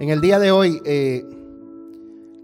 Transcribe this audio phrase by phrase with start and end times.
[0.00, 1.22] En el día de hoy eh,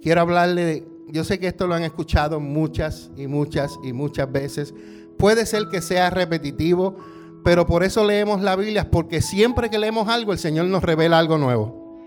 [0.02, 4.30] quiero hablarle, de, yo sé que esto lo han escuchado muchas y muchas y muchas
[4.30, 4.74] veces.
[5.16, 6.98] Puede ser que sea repetitivo,
[7.42, 11.18] pero por eso leemos la Biblia, porque siempre que leemos algo el Señor nos revela
[11.18, 11.98] algo nuevo.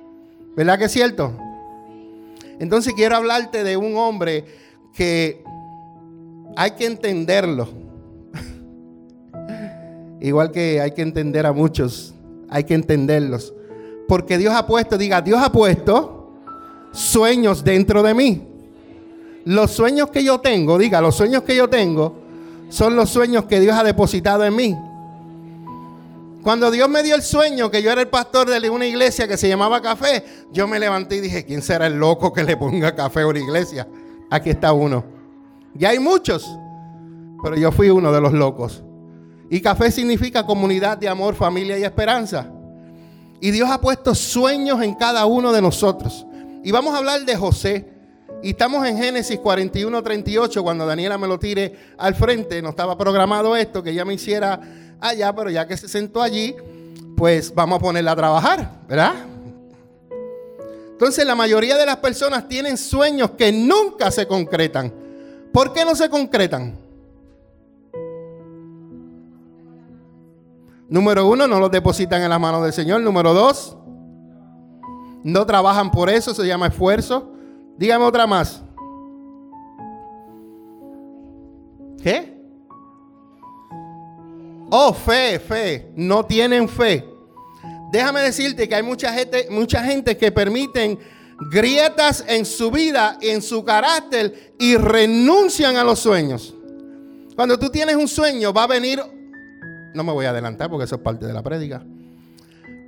[0.56, 1.36] ¿Verdad que es cierto?
[2.60, 4.46] Entonces quiero hablarte de un hombre
[4.94, 5.44] que
[6.56, 7.70] hay que entenderlo.
[10.22, 12.14] Igual que hay que entender a muchos,
[12.50, 13.56] hay que entenderlos.
[14.10, 16.32] Porque Dios ha puesto, diga, Dios ha puesto
[16.92, 18.42] sueños dentro de mí.
[19.46, 22.16] Los sueños que yo tengo, diga, los sueños que yo tengo
[22.70, 24.76] son los sueños que Dios ha depositado en mí.
[26.42, 29.38] Cuando Dios me dio el sueño que yo era el pastor de una iglesia que
[29.38, 32.96] se llamaba Café, yo me levanté y dije, ¿quién será el loco que le ponga
[32.96, 33.88] café a una iglesia?
[34.32, 35.04] Aquí está uno.
[35.76, 36.50] Ya hay muchos,
[37.44, 38.82] pero yo fui uno de los locos.
[39.52, 42.52] Y café significa comunidad de amor, familia y esperanza.
[43.42, 46.26] Y Dios ha puesto sueños en cada uno de nosotros.
[46.64, 47.88] Y vamos a hablar de José.
[48.42, 52.62] Y estamos en Génesis 41, 38, cuando Daniela me lo tire al frente.
[52.62, 54.60] No estaba programado esto, que ella me hiciera
[55.00, 56.56] allá, pero ya que se sentó allí,
[57.16, 59.14] pues vamos a ponerla a trabajar, ¿verdad?
[60.92, 64.94] Entonces la mayoría de las personas tienen sueños que nunca se concretan.
[65.54, 66.89] ¿Por qué no se concretan?
[70.90, 73.02] Número uno, no los depositan en las manos del Señor.
[73.02, 73.78] Número dos,
[75.24, 77.32] no trabajan por eso, se llama esfuerzo.
[77.78, 78.64] Dígame otra más.
[82.02, 82.38] ¿Qué?
[84.72, 85.92] Oh, fe, fe.
[85.96, 87.06] No tienen fe.
[87.92, 91.00] Déjame decirte que hay mucha gente, mucha gente que permiten
[91.52, 96.56] grietas en su vida, en su carácter y renuncian a los sueños.
[97.36, 99.02] Cuando tú tienes un sueño, va a venir
[99.94, 101.84] no me voy a adelantar porque eso es parte de la prédica.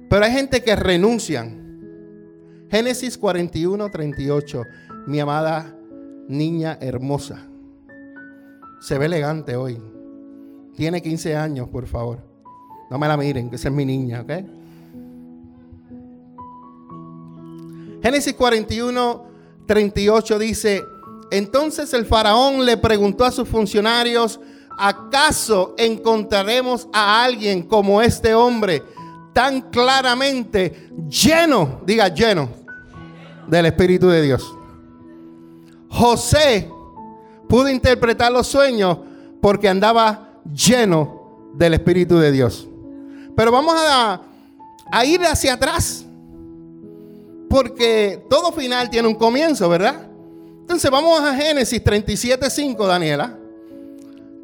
[0.09, 2.67] Pero hay gente que renuncian.
[2.69, 4.63] Génesis 41, 38.
[5.07, 5.75] Mi amada
[6.27, 7.47] niña hermosa.
[8.79, 9.81] Se ve elegante hoy.
[10.75, 12.19] Tiene 15 años, por favor.
[12.89, 14.31] No me la miren, que esa es mi niña, ¿ok?
[18.01, 19.25] Génesis 41,
[19.67, 20.83] 38 dice,
[21.29, 24.39] entonces el faraón le preguntó a sus funcionarios,
[24.81, 28.81] ¿acaso encontraremos a alguien como este hombre
[29.31, 32.49] tan claramente lleno, diga lleno,
[33.47, 34.55] del Espíritu de Dios?
[35.87, 36.67] José
[37.47, 38.97] pudo interpretar los sueños
[39.39, 42.67] porque andaba lleno del Espíritu de Dios.
[43.35, 44.21] Pero vamos a,
[45.05, 46.05] ir hacia atrás.
[47.49, 50.07] Porque todo final tiene un comienzo, ¿verdad?
[50.61, 53.37] Entonces vamos a Génesis 37.5, Daniela.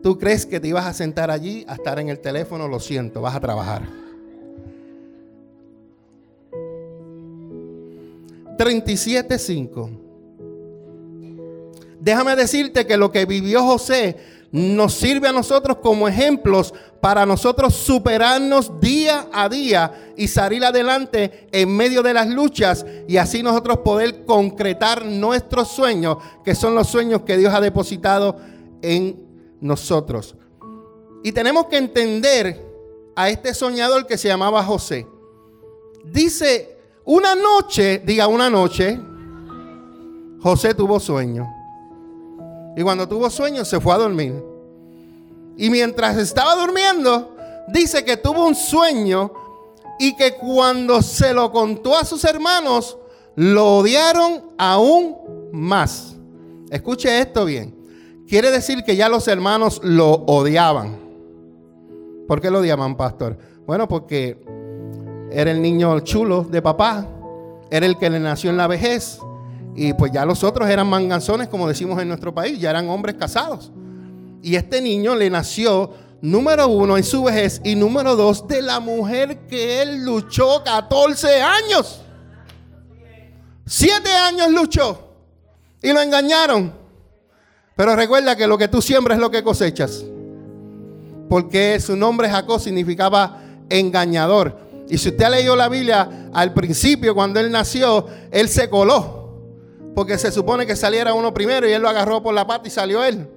[0.08, 3.20] Tú crees que te ibas a sentar allí a estar en el teléfono, lo siento,
[3.20, 3.82] vas a trabajar.
[8.58, 9.90] 37.5.
[12.00, 14.16] Déjame decirte que lo que vivió José
[14.50, 21.50] nos sirve a nosotros como ejemplos para nosotros superarnos día a día y salir adelante
[21.52, 26.88] en medio de las luchas y así nosotros poder concretar nuestros sueños, que son los
[26.88, 28.38] sueños que Dios ha depositado
[28.82, 29.27] en
[29.62, 30.36] nosotros.
[31.24, 32.66] Y tenemos que entender
[33.16, 35.08] a este soñador que se llamaba José.
[36.06, 39.00] Dice, una noche, diga una noche,
[40.42, 41.48] José tuvo sueño.
[42.76, 44.34] Y cuando tuvo sueño se fue a dormir.
[45.58, 47.36] Y mientras estaba durmiendo,
[47.70, 49.32] dice que tuvo un sueño
[50.00, 52.98] y que cuando se lo contó a sus hermanos,
[53.36, 55.16] lo odiaron aún
[55.52, 56.16] más.
[56.70, 57.77] Escuche esto bien.
[58.28, 61.00] Quiere decir que ya los hermanos lo odiaban.
[62.28, 63.38] ¿Por qué lo odiaban, pastor?
[63.66, 64.44] Bueno, porque
[65.32, 67.08] era el niño chulo de papá,
[67.72, 69.20] era el que le nació en la vejez.
[69.76, 73.16] Y pues ya los otros eran manganzones, como decimos en nuestro país, ya eran hombres
[73.16, 73.72] casados.
[74.42, 78.82] Y este niño le nació, número uno, en su vejez, y número dos, de la
[78.82, 82.02] mujer que él luchó 14 años.
[83.66, 85.14] Siete años luchó
[85.82, 86.77] y lo engañaron.
[87.78, 90.04] Pero recuerda que lo que tú siembras es lo que cosechas.
[91.30, 93.40] Porque su nombre Jacob significaba
[93.70, 94.58] engañador.
[94.90, 99.30] Y si usted ha leído la Biblia, al principio cuando él nació, él se coló.
[99.94, 102.72] Porque se supone que saliera uno primero y él lo agarró por la pata y
[102.72, 103.28] salió él.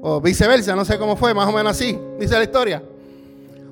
[0.00, 2.82] O viceversa, no sé cómo fue, más o menos así, dice la historia.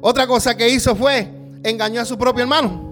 [0.02, 1.26] Otra cosa que hizo fue
[1.62, 2.89] engañó a su propio hermano.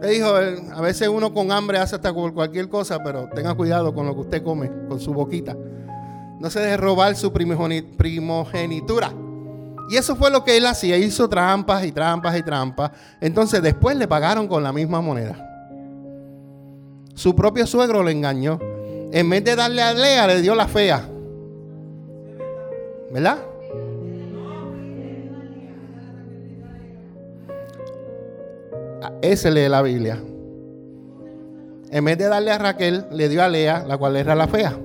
[0.00, 4.06] Le dijo, a veces uno con hambre hace hasta cualquier cosa, pero tenga cuidado con
[4.06, 5.56] lo que usted come, con su boquita.
[6.38, 9.12] No se deje robar su primogenitura.
[9.90, 10.96] Y eso fue lo que él hacía.
[10.98, 12.92] Hizo trampas y trampas y trampas.
[13.20, 15.44] Entonces después le pagaron con la misma moneda.
[17.14, 18.60] su propio suegro le engañó.
[19.10, 21.08] En vez de darle a Lea, le dio la fea.
[23.10, 23.38] ¿Verdad?
[29.22, 30.22] Ese lee la Biblia.
[31.90, 34.78] En vez de darle a Raquel, le dio a Lea, la cual era la fea.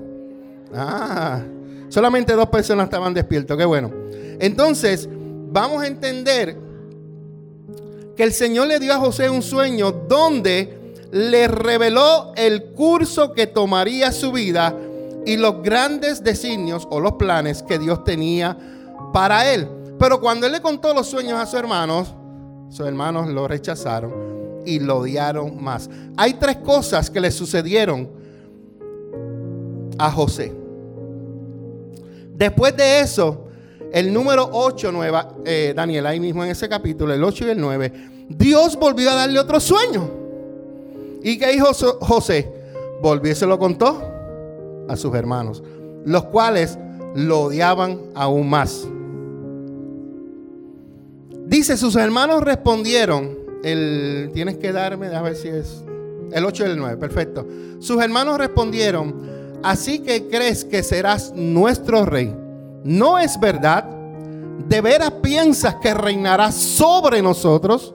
[0.73, 1.41] Ah,
[1.89, 3.91] solamente dos personas estaban despiertos, qué bueno.
[4.39, 5.07] Entonces,
[5.51, 6.57] vamos a entender
[8.15, 13.47] que el Señor le dio a José un sueño donde le reveló el curso que
[13.47, 14.75] tomaría su vida
[15.25, 18.57] y los grandes designios o los planes que Dios tenía
[19.13, 19.67] para él.
[19.99, 22.13] Pero cuando él le contó los sueños a sus hermanos,
[22.73, 25.91] sus hermanos lo rechazaron y lo odiaron más.
[26.17, 28.09] Hay tres cosas que le sucedieron
[29.99, 30.51] a José.
[32.35, 33.45] Después de eso,
[33.91, 37.61] el número 8, nueva, eh, Daniel, ahí mismo en ese capítulo, el 8 y el
[37.61, 37.93] 9,
[38.29, 40.09] Dios volvió a darle otro sueño.
[41.21, 42.51] ¿Y qué hizo José?
[43.03, 44.01] Volvió y se lo contó
[44.89, 45.61] a sus hermanos,
[46.05, 46.79] los cuales
[47.13, 48.87] lo odiaban aún más.
[51.53, 55.83] Dice, sus hermanos respondieron, el, tienes que darme, a ver si es
[56.31, 57.47] el 8 y el 9, perfecto.
[57.77, 62.35] Sus hermanos respondieron, así que crees que serás nuestro rey.
[62.83, 63.85] ¿No es verdad?
[64.67, 67.93] ¿De veras piensas que reinarás sobre nosotros?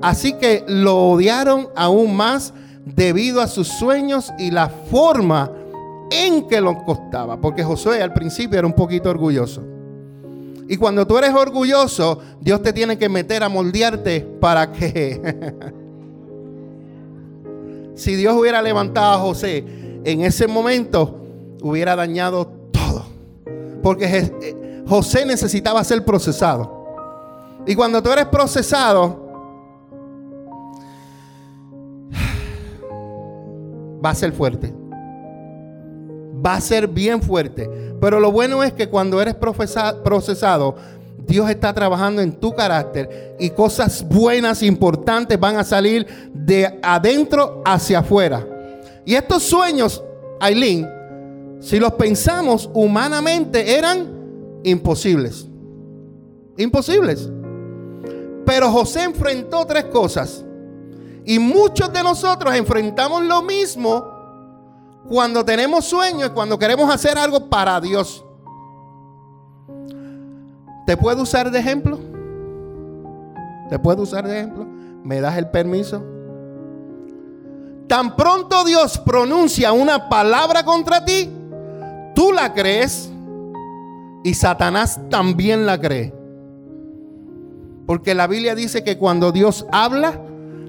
[0.00, 2.54] Así que lo odiaron aún más
[2.86, 5.52] debido a sus sueños y la forma
[6.10, 7.38] en que lo costaba.
[7.38, 9.73] Porque Josué al principio era un poquito orgulloso.
[10.68, 15.72] Y cuando tú eres orgulloso, Dios te tiene que meter a moldearte para que...
[17.94, 19.64] si Dios hubiera levantado a José
[20.04, 21.20] en ese momento,
[21.62, 23.04] hubiera dañado todo.
[23.82, 26.84] Porque eh, José necesitaba ser procesado.
[27.66, 29.22] Y cuando tú eres procesado,
[34.04, 34.83] va a ser fuerte
[36.44, 37.68] va a ser bien fuerte.
[38.00, 40.76] Pero lo bueno es que cuando eres procesado,
[41.26, 47.62] Dios está trabajando en tu carácter y cosas buenas, importantes van a salir de adentro
[47.64, 48.46] hacia afuera.
[49.06, 50.02] Y estos sueños,
[50.40, 50.88] Aileen,
[51.60, 55.46] si los pensamos humanamente, eran imposibles.
[56.58, 57.30] Imposibles.
[58.44, 60.44] Pero José enfrentó tres cosas.
[61.24, 64.13] Y muchos de nosotros enfrentamos lo mismo
[65.08, 68.24] cuando tenemos sueños, cuando queremos hacer algo para Dios.
[70.86, 71.98] ¿Te puedo usar de ejemplo?
[73.70, 74.66] ¿Te puedo usar de ejemplo?
[75.02, 76.02] ¿Me das el permiso?
[77.86, 81.30] Tan pronto Dios pronuncia una palabra contra ti,
[82.14, 83.10] tú la crees
[84.22, 86.14] y Satanás también la cree.
[87.86, 90.18] Porque la Biblia dice que cuando Dios habla,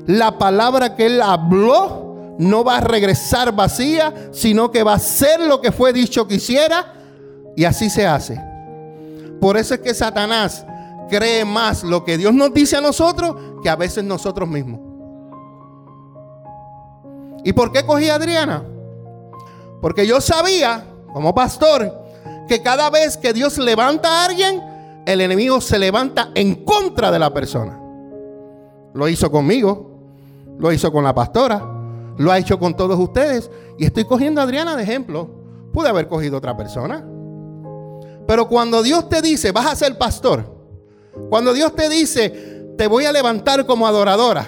[0.05, 2.04] la palabra que Él habló,
[2.37, 6.35] no va a regresar vacía, sino que va a ser lo que fue dicho que
[6.35, 6.93] hiciera
[7.55, 8.41] y así se hace.
[9.39, 10.65] Por eso es que Satanás
[11.09, 14.79] cree más lo que Dios nos dice a nosotros que a veces nosotros mismos.
[17.43, 18.63] ¿Y por qué cogí a Adriana?
[19.81, 21.93] Porque yo sabía, como pastor,
[22.47, 24.63] que cada vez que Dios levanta a alguien,
[25.05, 27.79] el enemigo se levanta en contra de la persona.
[28.93, 29.99] Lo hizo conmigo,
[30.57, 31.74] lo hizo con la pastora,
[32.17, 33.49] lo ha hecho con todos ustedes.
[33.77, 35.29] Y estoy cogiendo a Adriana de ejemplo.
[35.73, 37.05] Pude haber cogido otra persona.
[38.27, 40.53] Pero cuando Dios te dice, vas a ser pastor.
[41.29, 44.45] Cuando Dios te dice, te voy a levantar como adoradora.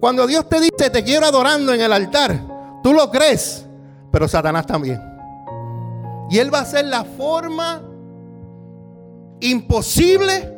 [0.00, 2.40] Cuando Dios te dice, te quiero adorando en el altar.
[2.82, 3.66] Tú lo crees.
[4.12, 5.00] Pero Satanás también.
[6.30, 7.82] Y Él va a ser la forma
[9.40, 10.52] imposible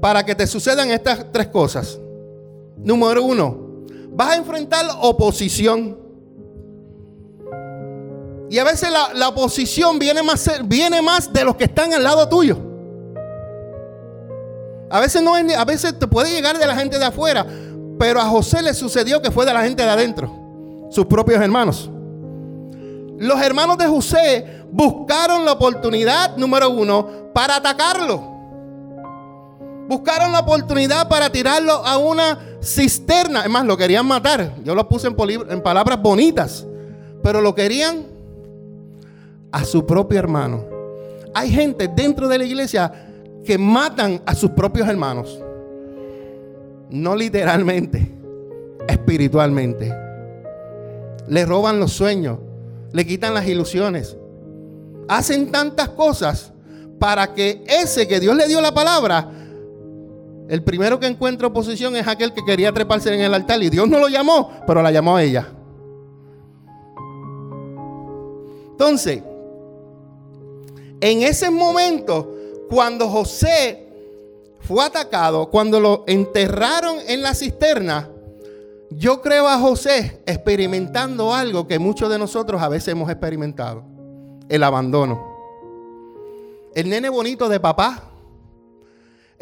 [0.00, 1.98] para que te sucedan estas tres cosas.
[2.76, 3.61] Número uno,
[4.14, 5.98] vas a enfrentar oposición.
[8.50, 12.28] Y a veces la, oposición viene más, viene más de los que están al lado
[12.28, 12.58] tuyo.
[14.90, 17.46] A veces, no, a veces te puede llegar de la gente de afuera,
[17.98, 20.30] pero a José le sucedió que fue de la gente de adentro,
[20.90, 21.88] sus propios hermanos.
[23.18, 28.31] Los hermanos de José buscaron la oportunidad, número uno, para atacarlo.
[29.88, 33.42] Buscaron la oportunidad para tirarlo a una cisterna.
[33.42, 34.54] Es más, lo querían matar.
[34.64, 35.16] Yo lo puse en,
[35.50, 36.66] en palabras bonitas.
[37.22, 38.06] Pero lo querían
[39.50, 40.64] a su propio hermano.
[41.34, 42.92] Hay gente dentro de la iglesia
[43.44, 45.40] que matan a sus propios hermanos.
[46.90, 48.12] No literalmente,
[48.88, 49.94] espiritualmente.
[51.28, 52.38] Le roban los sueños,
[52.92, 54.16] le quitan las ilusiones.
[55.08, 56.52] Hacen tantas cosas
[56.98, 59.41] para que ese que Dios le dio la palabra
[60.48, 63.88] el primero que encuentra oposición es aquel que quería treparse en el altar y Dios
[63.88, 65.48] no lo llamó, pero la llamó a ella.
[68.72, 69.22] Entonces,
[71.00, 72.34] en ese momento,
[72.68, 73.88] cuando José
[74.60, 78.08] fue atacado, cuando lo enterraron en la cisterna,
[78.90, 83.84] yo creo a José experimentando algo que muchos de nosotros a veces hemos experimentado,
[84.48, 85.32] el abandono.
[86.74, 88.11] El nene bonito de papá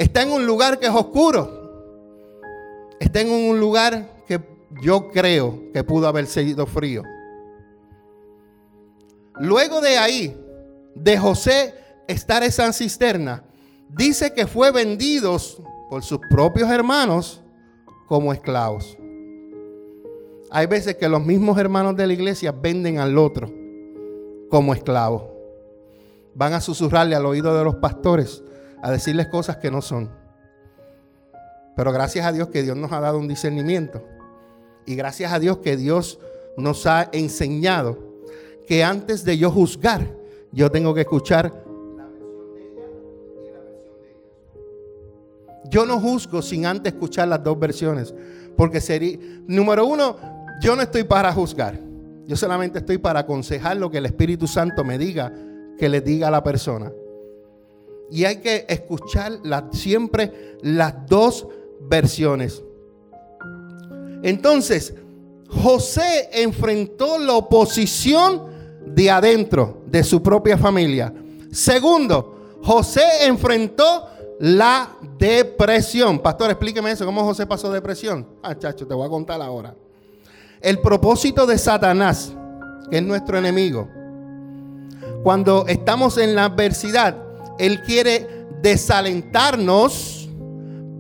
[0.01, 2.41] está en un lugar que es oscuro,
[2.99, 4.41] está en un lugar que
[4.81, 7.03] yo creo que pudo haber sido frío.
[9.39, 10.35] Luego de ahí,
[10.95, 11.75] de José
[12.09, 13.45] estar en esa cisterna,
[13.91, 17.43] dice que fue vendidos por sus propios hermanos
[18.09, 18.97] como esclavos.
[20.51, 23.53] Hay veces que los mismos hermanos de la iglesia venden al otro
[24.49, 25.31] como esclavo.
[26.35, 28.43] Van a susurrarle al oído de los pastores,
[28.83, 30.11] a decirles cosas que no son.
[31.77, 34.05] Pero gracias a Dios que Dios nos ha dado un discernimiento.
[34.87, 36.19] Y gracias a Dios que Dios
[36.57, 37.99] nos ha enseñado
[38.67, 40.07] que antes de yo juzgar,
[40.53, 41.53] yo tengo que escuchar
[45.71, 48.13] Yo no juzgo sin antes escuchar las dos versiones.
[48.57, 50.17] Porque sería, número uno,
[50.61, 51.79] yo no estoy para juzgar.
[52.27, 55.33] Yo solamente estoy para aconsejar lo que el Espíritu Santo me diga,
[55.79, 56.93] que le diga a la persona.
[58.11, 59.41] Y hay que escuchar
[59.73, 61.47] siempre las dos
[61.81, 62.63] versiones.
[64.23, 64.95] Entonces,
[65.49, 68.47] José enfrentó la oposición
[68.87, 71.13] de adentro, de su propia familia.
[71.51, 74.07] Segundo, José enfrentó
[74.41, 76.19] la depresión.
[76.19, 78.27] Pastor, explíqueme eso, ¿cómo José pasó depresión?
[78.43, 79.75] Ah, chacho, te voy a contar ahora.
[80.61, 82.33] El propósito de Satanás,
[82.91, 83.89] que es nuestro enemigo,
[85.23, 87.30] cuando estamos en la adversidad,
[87.67, 90.29] él quiere desalentarnos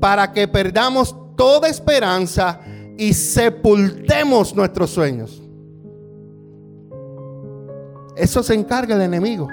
[0.00, 2.60] para que perdamos toda esperanza
[2.96, 5.42] y sepultemos nuestros sueños.
[8.16, 9.48] Eso se encarga el enemigo.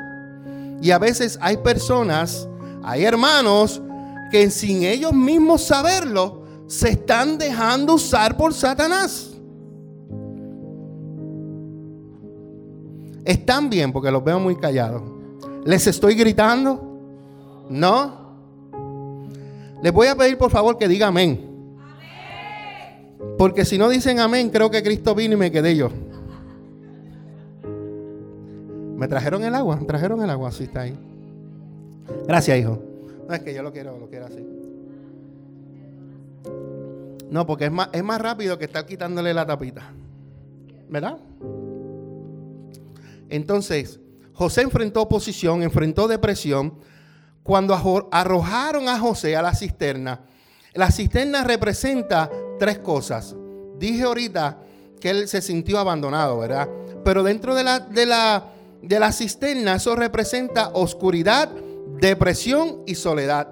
[0.81, 2.47] Y a veces hay personas
[2.87, 3.81] hay hermanos
[4.31, 9.31] que sin ellos mismos saberlo, se están dejando usar por Satanás.
[13.25, 15.03] Están bien porque los veo muy callados.
[15.65, 16.86] ¿Les estoy gritando?
[17.69, 18.27] ¿No?
[19.81, 21.47] Les voy a pedir por favor que digan amén.
[23.37, 25.89] Porque si no dicen amén, creo que Cristo vino y me quedé yo.
[28.95, 29.75] ¿Me trajeron el agua?
[29.75, 30.51] ¿Me trajeron el agua?
[30.51, 30.97] Sí, está ahí.
[32.27, 32.81] Gracias, hijo.
[33.27, 34.43] No es que yo lo quiero, lo quiero así.
[37.29, 39.91] No, porque es más, es más rápido que estar quitándole la tapita.
[40.89, 41.17] ¿Verdad?
[43.29, 43.99] Entonces,
[44.33, 46.73] José enfrentó oposición, enfrentó depresión.
[47.47, 47.73] Cuando
[48.11, 50.19] arrojaron a José a la cisterna,
[50.73, 53.37] la cisterna representa tres cosas.
[53.79, 54.57] Dije ahorita
[54.99, 56.67] que él se sintió abandonado, ¿verdad?
[57.05, 58.47] Pero dentro de la, de la,
[58.81, 61.47] de la cisterna eso representa oscuridad,
[62.01, 63.47] depresión y soledad.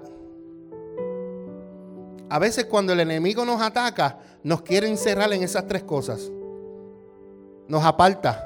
[2.28, 6.30] A veces cuando el enemigo nos ataca, nos quiere encerrar en esas tres cosas.
[7.66, 8.44] Nos aparta.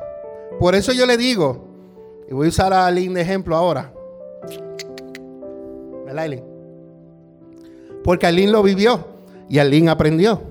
[0.61, 1.65] Por eso yo le digo,
[2.29, 3.95] y voy a usar a Aline de ejemplo ahora.
[6.11, 6.45] ¿Verdad, Aline?
[8.03, 9.07] Porque Aline lo vivió
[9.49, 10.43] y Aline aprendió.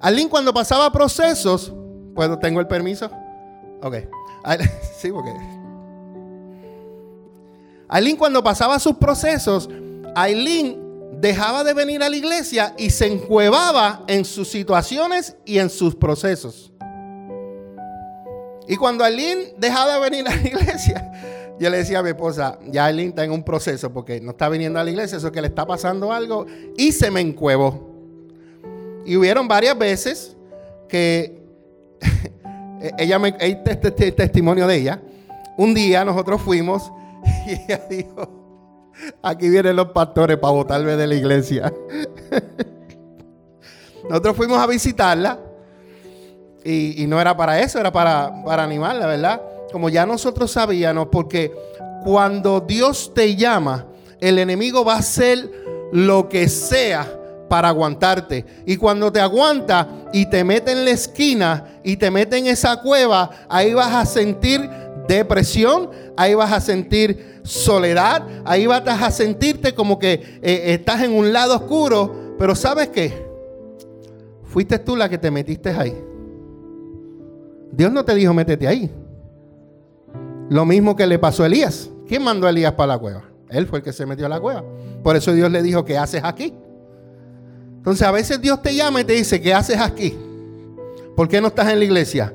[0.00, 1.72] Aline cuando pasaba procesos,
[2.16, 3.08] ¿puedo, tengo el permiso?
[3.82, 3.94] Ok.
[4.98, 5.30] Sí, porque
[7.88, 9.70] Aileen cuando pasaba sus procesos,
[10.16, 10.80] Aileen
[11.20, 15.94] dejaba de venir a la iglesia y se encuevaba en sus situaciones y en sus
[15.94, 16.72] procesos.
[18.66, 22.58] Y cuando Aileen dejaba de venir a la iglesia, yo le decía a mi esposa,
[22.66, 25.40] ya Aileen está en un proceso porque no está viniendo a la iglesia, eso que
[25.40, 26.46] le está pasando algo
[26.76, 27.88] y se me encuevó.
[29.04, 30.36] Y hubieron varias veces
[30.88, 31.42] que
[32.98, 35.02] ella me, este testimonio de ella.
[35.56, 36.92] Un día nosotros fuimos
[37.46, 38.28] Y ella dijo,
[39.22, 41.72] aquí vienen los pastores para votarme de la iglesia.
[44.08, 45.38] Nosotros fuimos a visitarla
[46.64, 49.42] y, no era para eso, era para, para animarla, ¿verdad?
[49.72, 51.52] Como ya nosotros sabíamos, porque
[52.04, 53.86] cuando Dios te llama,
[54.20, 55.50] el enemigo va a hacer
[55.92, 58.44] lo que sea para aguantarte.
[58.66, 62.80] Y cuando te aguanta y te mete en la esquina y te mete en esa
[62.80, 64.68] cueva, ahí vas a sentir
[65.08, 71.12] depresión, ahí vas a sentir soledad, ahí vas a sentirte como que eh, estás en
[71.12, 73.26] un lado oscuro, pero ¿sabes qué?
[74.44, 75.96] Fuiste tú la que te metiste ahí.
[77.72, 78.90] Dios no te dijo métete ahí.
[80.50, 81.90] Lo mismo que le pasó a Elías.
[82.06, 83.24] ¿Quién mandó a Elías para la cueva?
[83.50, 84.64] Él fue el que se metió a la cueva.
[85.02, 86.54] Por eso Dios le dijo, ¿qué haces aquí?
[87.76, 90.16] Entonces a veces Dios te llama y te dice, ¿qué haces aquí?
[91.16, 92.34] ¿Por qué no estás en la iglesia?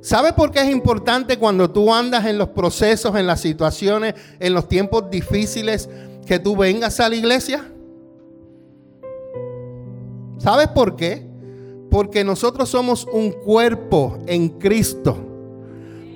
[0.00, 4.52] ¿Sabes por qué es importante cuando tú andas en los procesos, en las situaciones, en
[4.52, 5.88] los tiempos difíciles,
[6.26, 7.64] que tú vengas a la iglesia?
[10.38, 11.24] ¿Sabes por qué?
[11.88, 15.16] Porque nosotros somos un cuerpo en Cristo.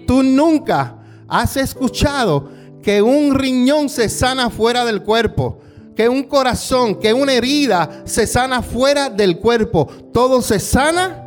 [0.06, 0.96] Tú nunca
[1.28, 2.48] has escuchado
[2.82, 5.58] que un riñón se sana fuera del cuerpo,
[5.96, 9.88] que un corazón, que una herida se sana fuera del cuerpo.
[10.12, 11.22] Todo se sana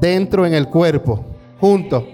[0.00, 1.24] dentro en el cuerpo,
[1.60, 2.06] junto.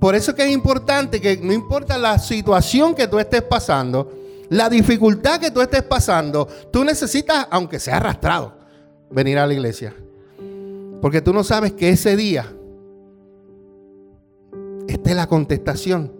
[0.00, 4.12] Por eso es que es importante que no importa la situación que tú estés pasando,
[4.48, 8.54] la dificultad que tú estés pasando, tú necesitas, aunque sea arrastrado,
[9.10, 9.94] venir a la iglesia.
[11.00, 12.52] Porque tú no sabes que ese día
[14.88, 16.15] esta es la contestación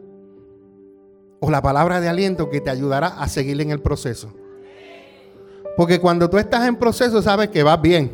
[1.40, 4.33] o la palabra de aliento que te ayudará a seguir en el proceso.
[5.76, 8.11] Porque cuando tú estás en proceso sabes que vas bien.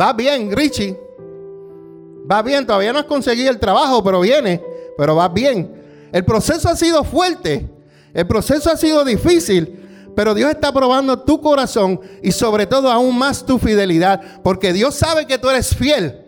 [0.00, 0.96] Va bien, Richie.
[2.30, 4.62] Va bien, todavía no has conseguido el trabajo, pero viene,
[4.96, 5.82] pero va bien.
[6.12, 7.68] El proceso ha sido fuerte,
[8.14, 13.18] el proceso ha sido difícil, pero Dios está probando tu corazón y sobre todo aún
[13.18, 16.21] más tu fidelidad, porque Dios sabe que tú eres fiel.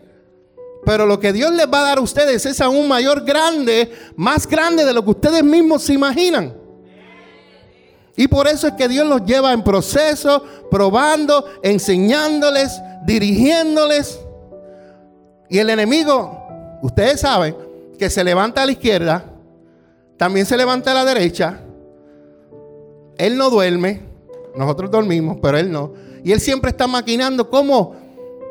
[0.85, 4.47] Pero lo que Dios les va a dar a ustedes es aún mayor grande, más
[4.47, 6.53] grande de lo que ustedes mismos se imaginan.
[8.15, 14.19] Y por eso es que Dios los lleva en proceso, probando, enseñándoles, dirigiéndoles.
[15.49, 17.57] Y el enemigo, ustedes saben,
[17.97, 19.25] que se levanta a la izquierda,
[20.17, 21.61] también se levanta a la derecha,
[23.17, 24.01] él no duerme,
[24.55, 25.93] nosotros dormimos, pero él no.
[26.23, 28.04] Y él siempre está maquinando cómo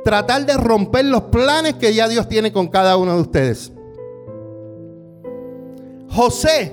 [0.04, 3.72] tratar de romper los planes que ya Dios tiene con cada uno de ustedes.
[6.10, 6.72] José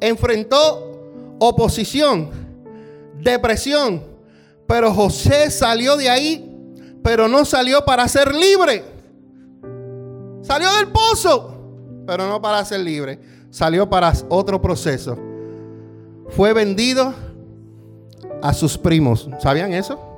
[0.00, 2.30] enfrentó oposición,
[3.20, 4.02] depresión,
[4.66, 8.84] pero José salió de ahí, pero no salió para ser libre.
[10.42, 11.54] Salió del pozo,
[12.06, 13.18] pero no para ser libre.
[13.50, 15.16] Salió para otro proceso
[16.36, 17.14] fue vendido
[18.42, 19.28] a sus primos.
[19.38, 20.11] ¿Sabían eso?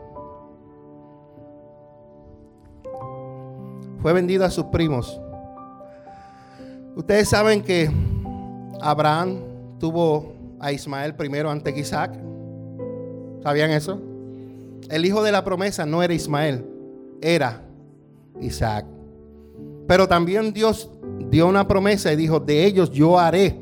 [4.05, 5.19] Fue vendido a sus primos.
[6.95, 7.91] Ustedes saben que
[8.83, 9.39] Abraham
[9.81, 12.13] tuvo a Ismael primero ante que Isaac.
[13.43, 13.99] ¿Sabían eso?
[14.91, 16.67] El hijo de la promesa no era Ismael,
[17.23, 17.63] era
[18.43, 18.85] Isaac.
[19.89, 20.91] Pero también Dios
[21.31, 23.59] dio una promesa y dijo, de ellos yo haré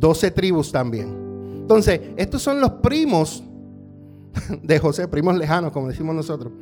[0.00, 1.60] doce tribus también.
[1.60, 3.44] Entonces, estos son los primos
[4.64, 6.52] de José, primos lejanos, como decimos nosotros.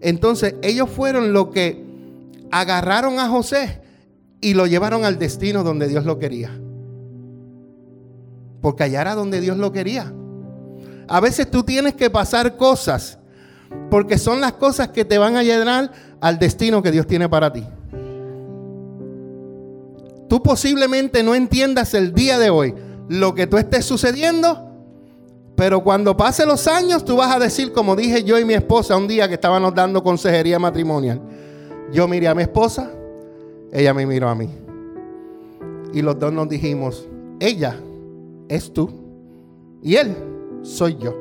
[0.00, 1.87] Entonces, ellos fueron los que
[2.50, 3.80] agarraron a José
[4.40, 6.50] y lo llevaron al destino donde Dios lo quería.
[8.60, 10.12] Porque allá era donde Dios lo quería.
[11.08, 13.18] A veces tú tienes que pasar cosas
[13.90, 17.52] porque son las cosas que te van a llenar al destino que Dios tiene para
[17.52, 17.64] ti.
[20.28, 22.74] Tú posiblemente no entiendas el día de hoy
[23.08, 24.66] lo que tú estés sucediendo.
[25.56, 28.96] Pero cuando pase los años, tú vas a decir, como dije yo y mi esposa
[28.96, 31.20] un día que estábamos dando consejería matrimonial.
[31.92, 32.90] Yo miré a mi esposa,
[33.72, 34.48] ella me miró a mí.
[35.92, 37.08] Y los dos nos dijimos,
[37.40, 37.76] ella
[38.48, 38.90] es tú
[39.82, 40.14] y él
[40.62, 41.14] soy yo.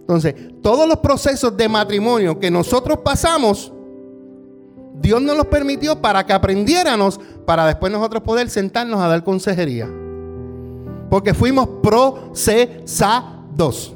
[0.00, 3.72] Entonces, todos los procesos de matrimonio que nosotros pasamos,
[5.00, 9.90] Dios nos los permitió para que aprendiéramos, para después nosotros poder sentarnos a dar consejería.
[11.10, 13.95] Porque fuimos procesados.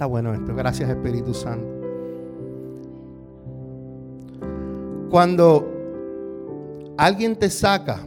[0.00, 0.54] Está bueno esto.
[0.54, 1.68] Gracias Espíritu Santo.
[5.10, 5.68] Cuando
[6.96, 8.00] alguien te saca,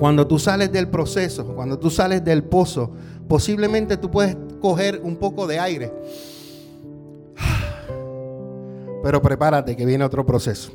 [0.00, 2.90] cuando tú sales del proceso, cuando tú sales del pozo,
[3.28, 5.92] posiblemente tú puedes coger un poco de aire.
[9.04, 10.72] Pero prepárate que viene otro proceso.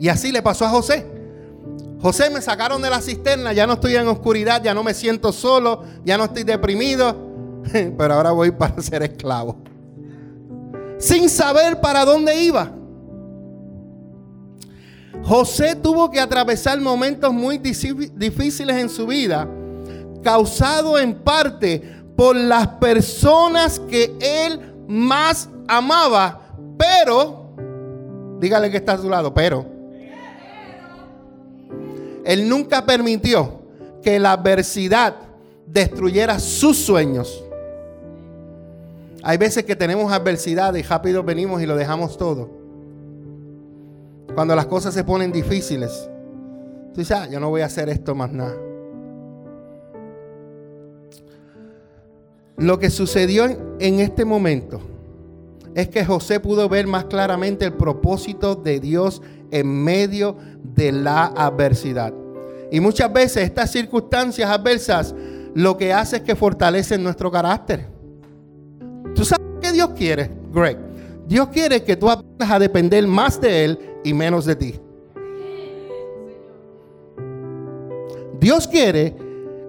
[0.00, 1.04] Y así le pasó a José.
[2.02, 5.30] José me sacaron de la cisterna, ya no estoy en oscuridad, ya no me siento
[5.30, 7.16] solo, ya no estoy deprimido,
[7.96, 9.56] pero ahora voy para ser esclavo.
[10.98, 12.72] Sin saber para dónde iba.
[15.22, 19.48] José tuvo que atravesar momentos muy difíciles en su vida,
[20.24, 26.40] causado en parte por las personas que él más amaba,
[26.76, 27.54] pero,
[28.40, 29.71] dígale que está a su lado, pero,
[32.24, 33.60] él nunca permitió
[34.02, 35.16] que la adversidad
[35.66, 37.42] destruyera sus sueños.
[39.22, 42.50] Hay veces que tenemos adversidad y rápido venimos y lo dejamos todo.
[44.34, 46.08] Cuando las cosas se ponen difíciles,
[46.92, 48.56] tú dices, ah, yo no voy a hacer esto más nada.
[52.56, 54.80] Lo que sucedió en, en este momento
[55.74, 61.26] es que José pudo ver más claramente el propósito de Dios en medio de la
[61.26, 62.12] adversidad.
[62.72, 65.14] Y muchas veces estas circunstancias adversas
[65.54, 67.86] lo que hace es que fortalecen nuestro carácter.
[69.14, 70.78] ¿Tú sabes qué Dios quiere, Greg?
[71.28, 74.80] Dios quiere que tú aprendas a depender más de Él y menos de ti.
[78.40, 79.14] Dios quiere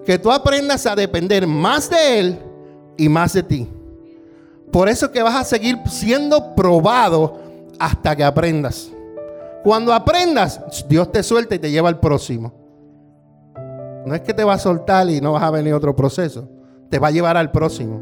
[0.05, 2.39] que tú aprendas a depender más de Él
[2.97, 3.67] y más de ti.
[4.71, 7.37] Por eso que vas a seguir siendo probado
[7.77, 8.92] hasta que aprendas.
[9.63, 12.53] Cuando aprendas, Dios te suelta y te lleva al próximo.
[14.05, 16.49] No es que te va a soltar y no vas a venir otro proceso.
[16.89, 18.01] Te va a llevar al próximo.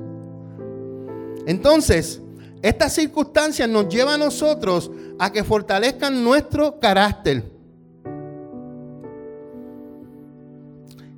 [1.45, 2.21] Entonces,
[2.61, 7.51] estas circunstancias nos llevan a nosotros a que fortalezcan nuestro carácter.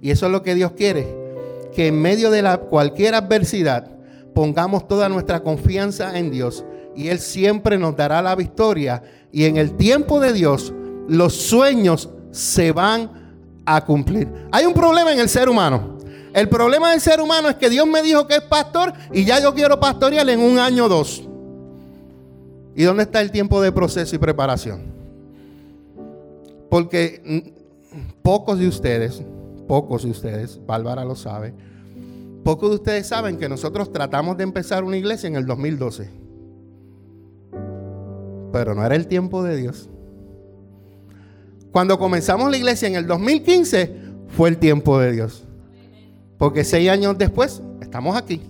[0.02, 1.08] Y eso es lo que Dios quiere.
[1.74, 3.90] Que en medio de la, cualquier adversidad
[4.34, 6.66] pongamos toda nuestra confianza en Dios.
[6.96, 9.04] Y Él siempre nos dará la victoria.
[9.32, 10.74] Y en el tiempo de Dios,
[11.08, 13.10] los sueños se van
[13.66, 14.28] a cumplir.
[14.52, 15.98] Hay un problema en el ser humano.
[16.34, 19.40] El problema del ser humano es que Dios me dijo que es pastor y ya
[19.40, 21.24] yo quiero pastorear en un año o dos.
[22.76, 24.82] ¿Y dónde está el tiempo de proceso y preparación?
[26.70, 27.54] Porque
[28.24, 29.22] pocos de ustedes
[29.68, 31.54] pocos de ustedes, Bárbara lo sabe,
[32.44, 36.10] pocos de ustedes saben que nosotros tratamos de empezar una iglesia en el 2012.
[38.54, 39.90] Pero no era el tiempo de Dios.
[41.72, 43.96] Cuando comenzamos la iglesia en el 2015,
[44.28, 45.44] fue el tiempo de Dios.
[46.38, 48.44] Porque seis años después, estamos aquí.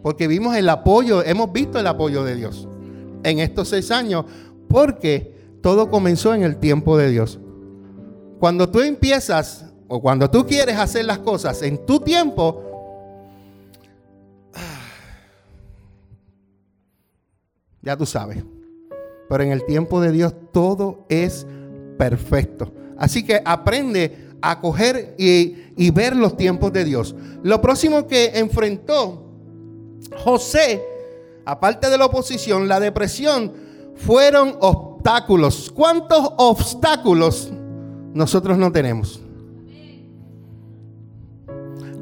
[0.00, 2.68] Porque vimos el apoyo, hemos visto el apoyo de Dios
[3.24, 4.26] en estos seis años.
[4.68, 7.40] Porque todo comenzó en el tiempo de Dios.
[8.38, 12.62] Cuando tú empiezas o cuando tú quieres hacer las cosas en tu tiempo,
[17.82, 18.44] ya tú sabes.
[19.28, 21.46] Pero en el tiempo de Dios todo es
[21.98, 22.72] perfecto.
[22.98, 27.14] Así que aprende a coger y, ver los tiempos de Dios.
[27.42, 29.24] Lo próximo que enfrentó
[30.24, 30.82] José,
[31.44, 33.52] aparte de la oposición, la depresión,
[33.96, 35.72] fueron obstáculos.
[35.74, 37.50] ¿Cuántos obstáculos
[38.12, 39.20] nosotros no tenemos?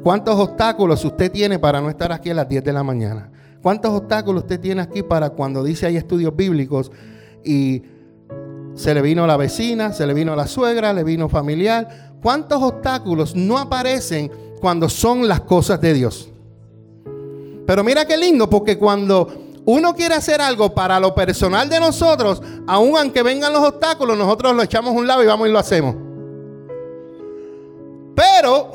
[0.03, 3.31] ¿Cuántos obstáculos usted tiene para no estar aquí a las 10 de la mañana?
[3.63, 6.91] ¿Cuántos obstáculos usted tiene aquí para cuando dice hay estudios bíblicos
[7.45, 7.83] y
[8.75, 12.13] se le vino la vecina, se le vino la suegra, le vino familiar?
[12.21, 16.29] ¿Cuántos obstáculos no aparecen cuando son las cosas de Dios?
[17.65, 19.27] Pero mira qué lindo, porque cuando
[19.65, 24.55] uno quiere hacer algo para lo personal de nosotros, aun aunque vengan los obstáculos, nosotros
[24.55, 25.95] lo echamos a un lado y vamos y lo hacemos.
[28.15, 28.71] Pero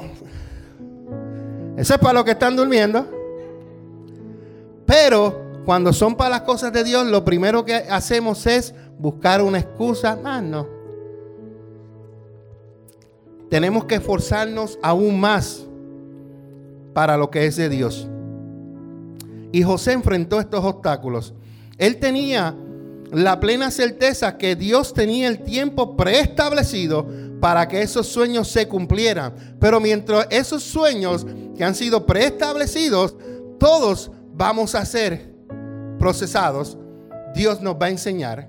[1.77, 3.07] eso es para los que están durmiendo.
[4.85, 9.59] Pero cuando son para las cosas de Dios, lo primero que hacemos es buscar una
[9.59, 10.19] excusa.
[10.25, 10.67] Ah, no.
[13.49, 15.67] Tenemos que esforzarnos aún más
[16.95, 18.09] para lo que es de Dios.
[19.53, 21.35] Y José enfrentó estos obstáculos.
[21.77, 22.55] Él tenía
[23.13, 27.07] la plena certeza que Dios tenía el tiempo preestablecido
[27.41, 29.57] para que esos sueños se cumplieran.
[29.59, 33.17] Pero mientras esos sueños que han sido preestablecidos,
[33.59, 35.30] todos vamos a ser
[36.01, 36.77] procesados.
[37.35, 38.49] Dios nos va a enseñar,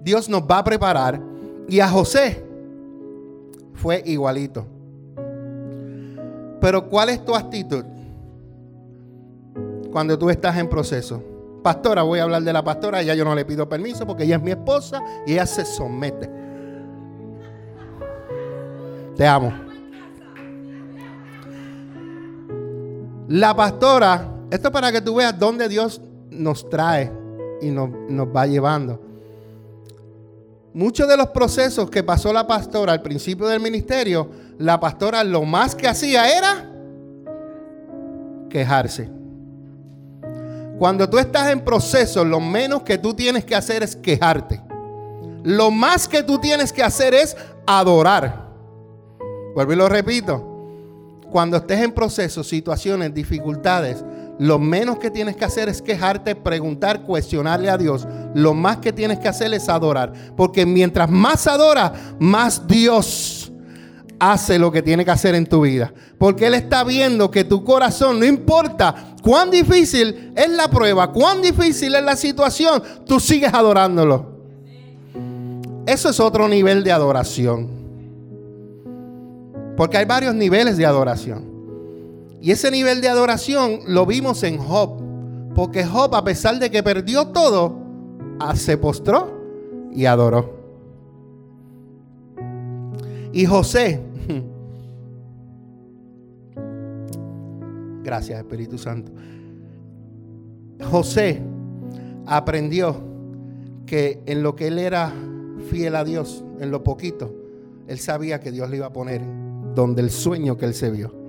[0.00, 1.20] Dios nos va a preparar.
[1.68, 2.42] Y a José
[3.74, 4.64] fue igualito.
[6.62, 7.84] Pero ¿cuál es tu actitud
[9.92, 11.22] cuando tú estás en proceso?
[11.62, 14.36] Pastora, voy a hablar de la pastora, ya yo no le pido permiso porque ella
[14.36, 16.30] es mi esposa y ella se somete.
[19.16, 19.52] Te amo.
[23.28, 27.12] La pastora, esto es para que tú veas dónde Dios nos trae
[27.60, 29.00] y nos, nos va llevando.
[30.74, 35.42] Muchos de los procesos que pasó la pastora al principio del ministerio, la pastora lo
[35.42, 36.70] más que hacía era
[38.48, 39.10] quejarse.
[40.78, 44.60] Cuando tú estás en proceso, lo menos que tú tienes que hacer es quejarte.
[45.42, 47.36] Lo más que tú tienes que hacer es
[47.66, 48.46] adorar.
[49.54, 50.44] Vuelvo y lo repito.
[51.32, 54.04] Cuando estés en proceso, situaciones, dificultades,
[54.38, 58.06] lo menos que tienes que hacer es quejarte, preguntar, cuestionarle a Dios.
[58.34, 60.12] Lo más que tienes que hacer es adorar.
[60.36, 63.52] Porque mientras más adora, más Dios
[64.20, 65.92] hace lo que tiene que hacer en tu vida.
[66.18, 71.42] Porque Él está viendo que tu corazón, no importa cuán difícil es la prueba, cuán
[71.42, 74.38] difícil es la situación, tú sigues adorándolo.
[75.84, 77.70] Eso es otro nivel de adoración.
[79.76, 81.57] Porque hay varios niveles de adoración.
[82.40, 85.02] Y ese nivel de adoración lo vimos en Job.
[85.54, 87.76] Porque Job, a pesar de que perdió todo,
[88.38, 89.38] ah, se postró
[89.92, 90.56] y adoró.
[93.32, 94.00] Y José,
[98.02, 99.12] gracias Espíritu Santo,
[100.90, 101.42] José
[102.26, 102.96] aprendió
[103.84, 105.12] que en lo que él era
[105.70, 107.34] fiel a Dios, en lo poquito,
[107.86, 109.22] él sabía que Dios le iba a poner
[109.74, 111.27] donde el sueño que él se vio.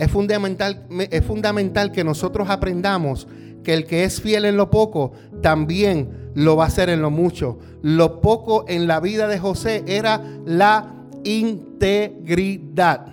[0.00, 3.28] Es fundamental, es fundamental que nosotros aprendamos
[3.62, 7.10] que el que es fiel en lo poco también lo va a hacer en lo
[7.10, 7.58] mucho.
[7.82, 13.08] Lo poco en la vida de José era la integridad.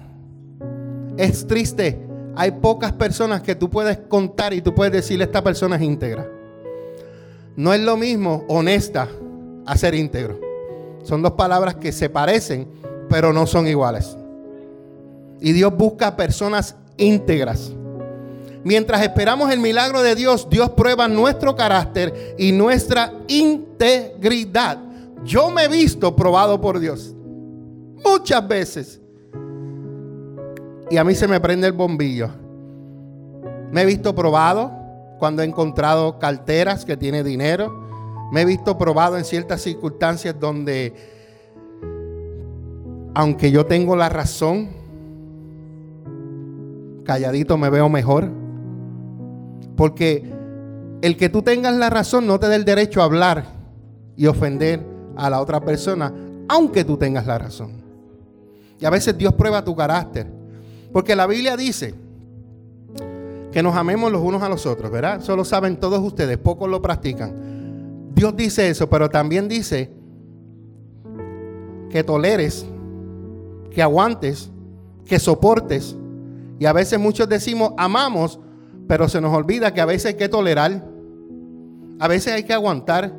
[1.17, 2.07] Es triste.
[2.37, 6.25] Hay pocas personas que tú puedes contar y tú puedes decir esta persona es íntegra.
[7.57, 9.09] No es lo mismo honesta
[9.65, 10.39] a ser íntegro.
[11.03, 12.69] Son dos palabras que se parecen,
[13.09, 14.15] pero no son iguales.
[15.39, 17.71] Y Dios busca personas íntegras.
[18.63, 24.79] Mientras esperamos el milagro de Dios, Dios prueba nuestro carácter y nuestra integridad.
[25.23, 27.13] Yo me he visto probado por Dios
[28.03, 29.01] muchas veces.
[30.89, 32.29] Y a mí se me prende el bombillo.
[33.71, 34.71] Me he visto probado
[35.19, 37.87] cuando he encontrado carteras que tiene dinero.
[38.31, 40.93] Me he visto probado en ciertas circunstancias donde,
[43.13, 44.69] aunque yo tengo la razón,
[47.07, 48.29] calladito me veo mejor.
[49.75, 50.31] Porque
[51.01, 53.45] el que tú tengas la razón no te da el derecho a hablar
[54.15, 56.13] y ofender a la otra persona,
[56.49, 57.71] aunque tú tengas la razón.
[58.79, 60.27] Y a veces Dios prueba tu carácter.
[60.91, 61.95] Porque la Biblia dice
[63.51, 65.21] que nos amemos los unos a los otros, ¿verdad?
[65.21, 68.11] Solo saben todos ustedes, pocos lo practican.
[68.13, 69.91] Dios dice eso, pero también dice
[71.89, 72.65] que toleres,
[73.71, 74.51] que aguantes,
[75.05, 75.95] que soportes.
[76.59, 78.39] Y a veces muchos decimos amamos,
[78.87, 80.83] pero se nos olvida que a veces hay que tolerar,
[81.99, 83.13] a veces hay que aguantar.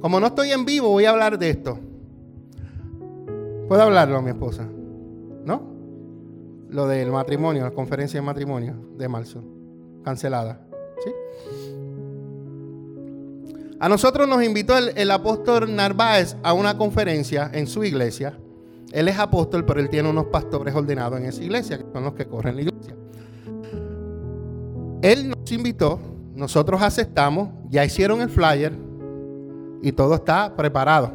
[0.00, 1.78] Como no estoy en vivo, voy a hablar de esto.
[3.68, 4.66] ¿Puedo hablarlo a mi esposa?
[5.44, 5.62] ¿No?
[6.68, 9.42] Lo del matrimonio, la conferencia de matrimonio de marzo,
[10.04, 10.60] cancelada.
[11.04, 11.10] ¿Sí?
[13.82, 18.38] A nosotros nos invitó el, apóstol Narváez a una conferencia en su iglesia.
[18.92, 22.12] Él es apóstol, pero él tiene unos pastores ordenados en esa iglesia, que son los
[22.12, 22.94] que corren la iglesia.
[25.00, 25.98] Él nos invitó,
[26.34, 28.72] nosotros aceptamos, ya hicieron el flyer
[29.80, 31.10] y todo está preparado.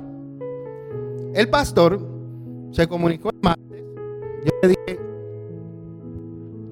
[1.33, 1.99] El pastor
[2.71, 3.83] se comunicó el martes.
[4.43, 4.99] Yo le dije,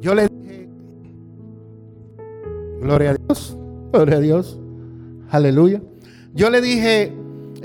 [0.02, 0.70] yo le dije,
[2.82, 3.58] gloria a Dios,
[3.92, 4.60] gloria a Dios,
[5.30, 5.82] aleluya.
[6.34, 7.14] Yo le dije,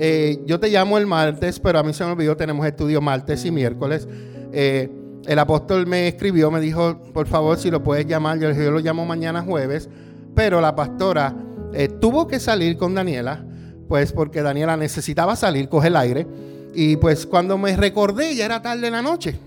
[0.02, 3.44] eh, yo te llamo el martes, pero a mí se me olvidó, tenemos estudio martes
[3.44, 4.08] y miércoles.
[4.50, 4.88] Eh,
[5.26, 8.38] el apóstol me escribió, me dijo, por favor, si lo puedes llamar.
[8.38, 9.90] Yo le dije, yo lo llamo mañana jueves.
[10.34, 11.36] Pero la pastora
[11.74, 13.44] eh, tuvo que salir con Daniela,
[13.88, 16.26] pues porque Daniela necesitaba salir, coger el aire.
[16.74, 19.38] Y pues cuando me recordé ya era tarde en la noche.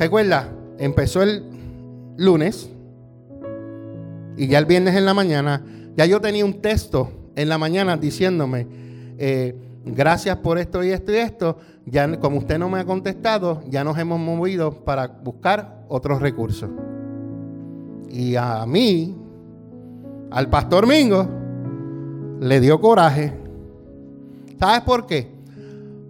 [0.00, 0.48] Recuerda,
[0.80, 1.44] empezó el
[2.16, 2.68] lunes
[4.36, 5.64] y ya el viernes en la mañana,
[5.96, 8.81] ya yo tenía un texto en la mañana diciéndome,
[9.18, 13.62] eh, gracias por esto y esto y esto, ya como usted no me ha contestado,
[13.68, 16.70] ya nos hemos movido para buscar otros recursos.
[18.08, 19.16] Y a mí,
[20.30, 21.26] al pastor Mingo,
[22.40, 23.32] le dio coraje.
[24.58, 25.30] ¿Sabes por qué?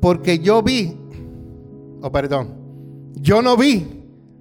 [0.00, 0.96] Porque yo vi,
[2.00, 2.48] o oh, perdón,
[3.14, 3.86] yo no vi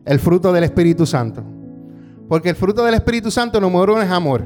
[0.06, 1.43] el fruto del Espíritu Santo.
[2.28, 4.43] Porque el fruto del Espíritu Santo, número uno, es amor.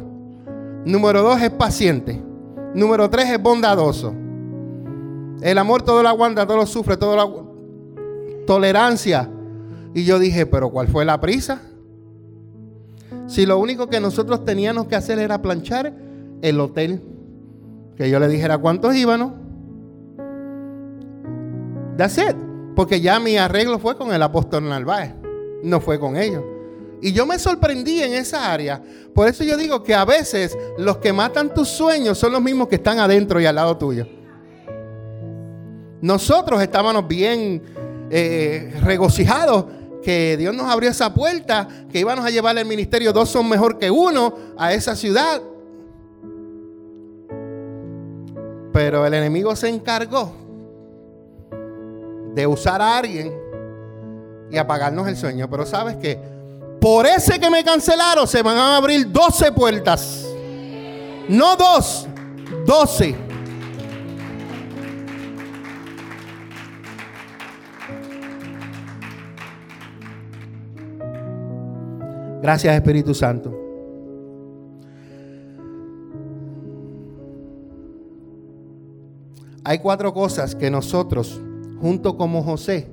[0.85, 2.21] Número dos, es paciente.
[2.75, 4.13] Número tres, es bondadoso.
[5.41, 9.29] El amor todo lo aguanta, todo lo sufre, todo lo tolerancia.
[9.93, 11.61] Y yo dije, pero ¿cuál fue la prisa?
[13.27, 15.93] Si lo único que nosotros teníamos que hacer era planchar
[16.41, 17.01] el hotel.
[17.95, 19.31] Que yo le dijera cuántos íbamos
[21.97, 22.35] That's it.
[22.75, 25.13] Porque ya mi arreglo fue con el apóstol Narváez,
[25.63, 26.43] no fue con ellos.
[27.01, 28.81] Y yo me sorprendí en esa área.
[29.13, 32.67] Por eso yo digo que a veces los que matan tus sueños son los mismos
[32.67, 34.07] que están adentro y al lado tuyo.
[36.01, 37.61] Nosotros estábamos bien
[38.09, 39.65] eh, regocijados
[40.03, 43.79] que Dios nos abrió esa puerta, que íbamos a llevar el ministerio, dos son mejor
[43.79, 45.41] que uno, a esa ciudad.
[48.71, 50.31] Pero el enemigo se encargó
[52.35, 53.33] de usar a alguien
[54.51, 55.49] y apagarnos el sueño.
[55.49, 56.34] Pero sabes que
[56.85, 60.23] por ese que me cancelaron se van a abrir 12 puertas.
[61.27, 62.07] No dos,
[62.67, 63.15] 12.
[72.43, 73.51] Gracias Espíritu Santo.
[79.63, 81.41] Hay cuatro cosas que nosotros,
[81.81, 82.87] junto como José,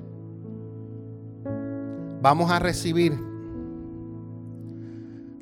[2.22, 3.31] vamos a recibir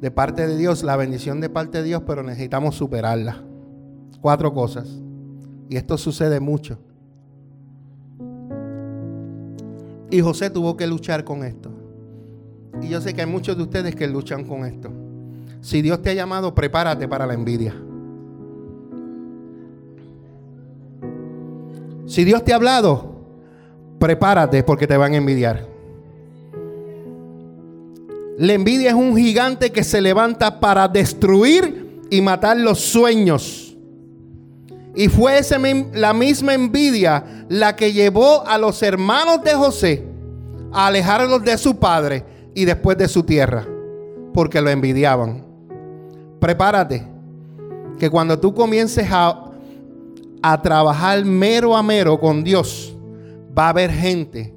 [0.01, 3.43] de parte de Dios, la bendición de parte de Dios, pero necesitamos superarla.
[4.21, 4.89] Cuatro cosas.
[5.69, 6.79] Y esto sucede mucho.
[10.11, 11.71] Y José tuvo que luchar con esto.
[12.83, 14.91] Y yo sé que hay muchos de ustedes que luchan con esto.
[15.61, 17.75] Si Dios te ha llamado, prepárate para la envidia.
[22.07, 23.21] Si Dios te ha hablado,
[23.99, 25.70] prepárate porque te van a envidiar.
[28.41, 33.77] La envidia es un gigante que se levanta para destruir y matar los sueños.
[34.95, 35.59] Y fue ese,
[35.93, 40.07] la misma envidia la que llevó a los hermanos de José
[40.73, 42.25] a alejarlos de su padre
[42.55, 43.69] y después de su tierra,
[44.33, 45.45] porque lo envidiaban.
[46.41, 47.07] Prepárate,
[47.99, 49.51] que cuando tú comiences a,
[50.41, 52.97] a trabajar mero a mero con Dios,
[53.57, 54.55] va a haber gente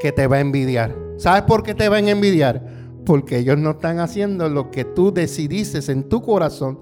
[0.00, 0.92] que te va a envidiar.
[1.18, 2.81] ¿Sabes por qué te van a envidiar?
[3.04, 6.80] Porque ellos no están haciendo lo que tú decidiste en tu corazón,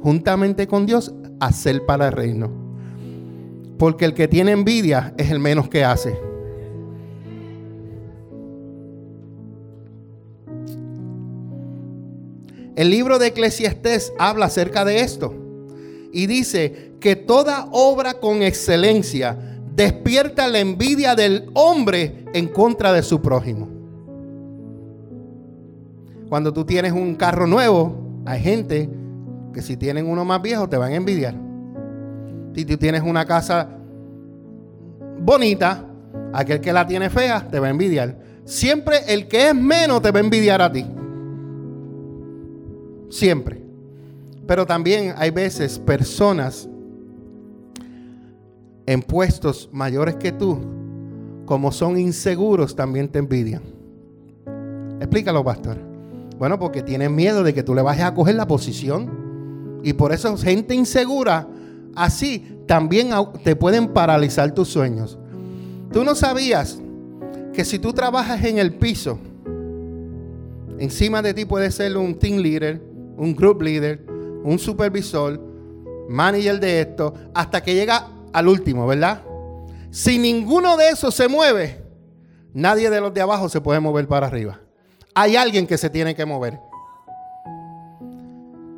[0.00, 2.50] juntamente con Dios, hacer para el reino.
[3.78, 6.18] Porque el que tiene envidia es el menos que hace.
[12.74, 15.34] El libro de Eclesiastés habla acerca de esto
[16.12, 19.38] y dice que toda obra con excelencia
[19.74, 23.71] despierta la envidia del hombre en contra de su prójimo.
[26.32, 28.88] Cuando tú tienes un carro nuevo, hay gente
[29.52, 31.34] que si tienen uno más viejo te van a envidiar.
[32.54, 33.68] Si tú tienes una casa
[35.20, 35.84] bonita,
[36.32, 38.18] aquel que la tiene fea te va a envidiar.
[38.46, 40.86] Siempre el que es menos te va a envidiar a ti.
[43.10, 43.62] Siempre.
[44.46, 46.66] Pero también hay veces personas
[48.86, 50.58] en puestos mayores que tú,
[51.44, 53.64] como son inseguros, también te envidian.
[54.98, 55.91] Explícalo, pastor.
[56.42, 59.78] Bueno, porque tienen miedo de que tú le vayas a coger la posición.
[59.84, 61.46] Y por eso gente insegura,
[61.94, 63.10] así también
[63.44, 65.20] te pueden paralizar tus sueños.
[65.92, 66.80] Tú no sabías
[67.52, 69.20] que si tú trabajas en el piso,
[70.80, 72.82] encima de ti puede ser un team leader,
[73.16, 74.04] un group leader,
[74.42, 75.40] un supervisor,
[76.08, 79.22] manager de esto, hasta que llega al último, ¿verdad?
[79.92, 81.84] Si ninguno de esos se mueve,
[82.52, 84.61] nadie de los de abajo se puede mover para arriba.
[85.14, 86.60] Hay alguien que se tiene que mover.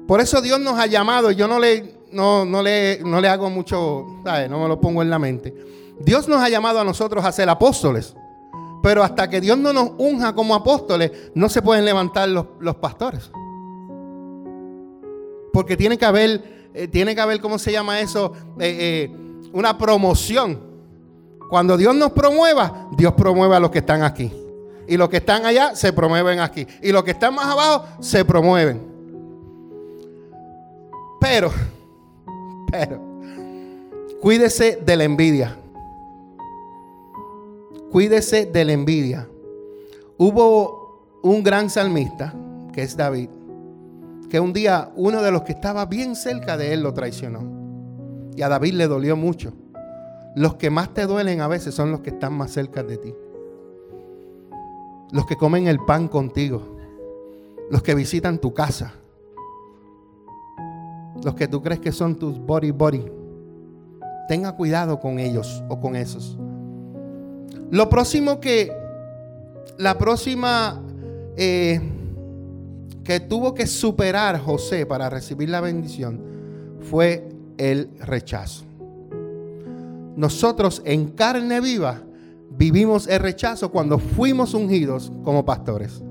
[0.07, 4.07] Por eso Dios nos ha llamado, yo no le, no, le, no le hago mucho,
[4.25, 5.55] no me lo pongo en la mente.
[6.01, 8.15] Dios nos ha llamado a nosotros a ser apóstoles.
[8.83, 12.77] Pero hasta que Dios no nos unja como apóstoles, no se pueden levantar los, los
[12.77, 13.31] pastores.
[15.55, 18.33] Porque tiene que haber, eh, tiene que haber, ¿cómo se llama eso?
[18.61, 19.17] Eh, eh,
[19.55, 20.61] una promoción.
[21.49, 24.31] Cuando Dios nos promueva, Dios promueve a los que están aquí.
[24.87, 26.67] Y los que están allá se promueven aquí.
[26.83, 28.81] Y los que están más abajo se promueven.
[31.21, 31.51] Pero,
[32.71, 33.01] pero,
[34.21, 35.57] cuídese de la envidia.
[37.91, 39.29] Cuídese de la envidia.
[40.19, 42.35] Hubo un gran salmista,
[42.73, 43.29] que es David,
[44.29, 47.43] que un día uno de los que estaba bien cerca de él lo traicionó.
[48.37, 49.53] Y a David le dolió mucho.
[50.35, 53.15] Los que más te duelen a veces son los que están más cerca de ti.
[55.15, 56.77] Los que comen el pan contigo.
[57.71, 58.95] Los que visitan tu casa.
[61.23, 63.05] Los que tú crees que son tus body body.
[64.27, 66.37] Tenga cuidado con ellos o con esos.
[67.71, 68.77] Lo próximo que,
[69.79, 70.83] la próxima
[71.37, 71.81] eh,
[73.05, 76.21] que tuvo que superar José para recibir la bendición
[76.81, 78.65] fue el rechazo.
[80.17, 82.03] Nosotros en carne viva
[82.57, 86.03] vivimos el rechazo cuando fuimos ungidos como pastores.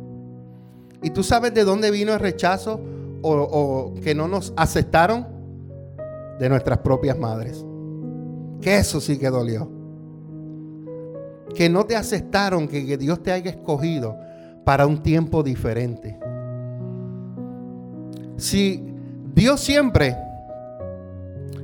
[1.01, 2.79] ¿Y tú sabes de dónde vino el rechazo
[3.21, 5.27] o, que no nos aceptaron?
[6.39, 7.63] De nuestras propias madres.
[8.61, 9.69] Que eso sí que dolió.
[11.55, 14.17] Que no te aceptaron, que Dios te haya escogido
[14.63, 16.17] para un tiempo diferente.
[18.37, 18.83] Si
[19.35, 20.17] Dios siempre,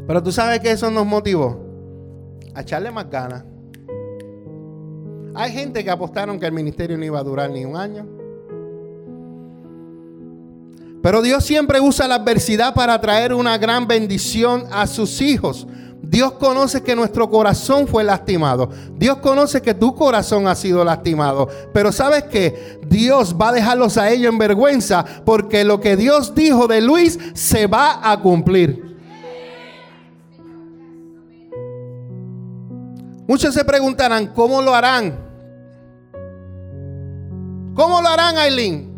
[0.05, 1.59] pero tú sabes que eso nos motivó
[2.53, 3.43] a echarle más ganas.
[5.35, 8.05] Hay gente que apostaron que el ministerio no iba a durar ni un año.
[11.01, 15.65] Pero Dios siempre usa la adversidad para traer una gran bendición a sus hijos.
[16.01, 18.69] Dios conoce que nuestro corazón fue lastimado.
[18.97, 21.47] Dios conoce que tu corazón ha sido lastimado.
[21.73, 26.33] Pero sabes que Dios va a dejarlos a ellos en vergüenza porque lo que Dios
[26.33, 28.88] dijo de Luis se va a cumplir.
[33.29, 35.15] Muchos se preguntarán, ¿cómo lo harán?
[37.75, 38.89] ¿Cómo lo harán, Aileen?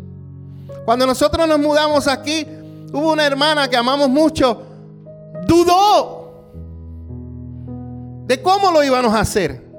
[0.86, 2.46] Cuando nosotros nos mudamos aquí,
[2.94, 4.62] hubo una hermana que amamos mucho,
[5.46, 6.46] dudó
[8.26, 9.70] de cómo lo íbamos a hacer.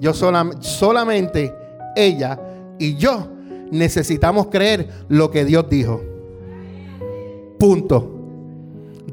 [0.00, 1.54] Yo solamente
[1.94, 2.40] ella
[2.78, 3.28] y yo
[3.70, 6.00] necesitamos creer lo que Dios dijo.
[7.58, 8.15] Punto.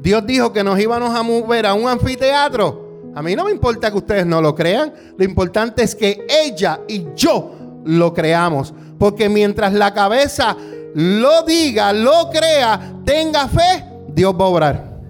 [0.04, 3.12] Dios dijo que nos íbamos a mover a un anfiteatro.
[3.14, 4.92] A mí no me importa que ustedes no lo crean.
[5.16, 8.74] Lo importante es que ella y yo lo creamos.
[8.98, 10.54] Porque mientras la cabeza
[10.94, 15.00] lo diga, lo crea, tenga fe, Dios va a obrar.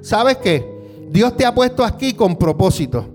[0.00, 0.66] ¿Sabes qué?
[1.10, 3.06] Dios te ha puesto aquí con propósito.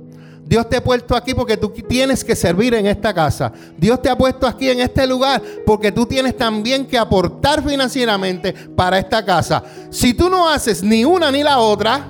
[0.52, 3.54] Dios te ha puesto aquí porque tú tienes que servir en esta casa.
[3.78, 8.52] Dios te ha puesto aquí en este lugar porque tú tienes también que aportar financieramente
[8.52, 9.64] para esta casa.
[9.90, 12.06] Si tú no haces ni una ni la otra,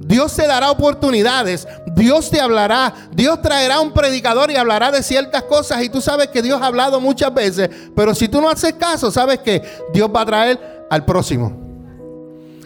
[0.00, 5.44] Dios te dará oportunidades, Dios te hablará, Dios traerá un predicador y hablará de ciertas
[5.44, 8.72] cosas y tú sabes que Dios ha hablado muchas veces, pero si tú no haces
[8.72, 9.62] caso, sabes que
[9.92, 11.56] Dios va a traer al próximo.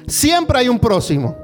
[0.07, 1.44] Siempre hay un próximo.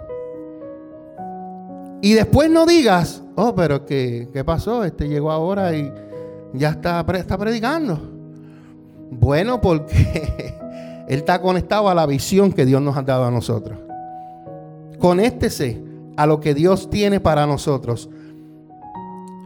[2.02, 4.84] Y después no digas, oh, pero ¿qué, qué pasó?
[4.84, 5.92] Este llegó ahora y
[6.54, 8.00] ya está, está predicando.
[9.10, 10.54] Bueno, porque
[11.08, 13.78] Él está conectado a la visión que Dios nos ha dado a nosotros.
[14.98, 15.82] Conéctese
[16.16, 18.08] a lo que Dios tiene para nosotros.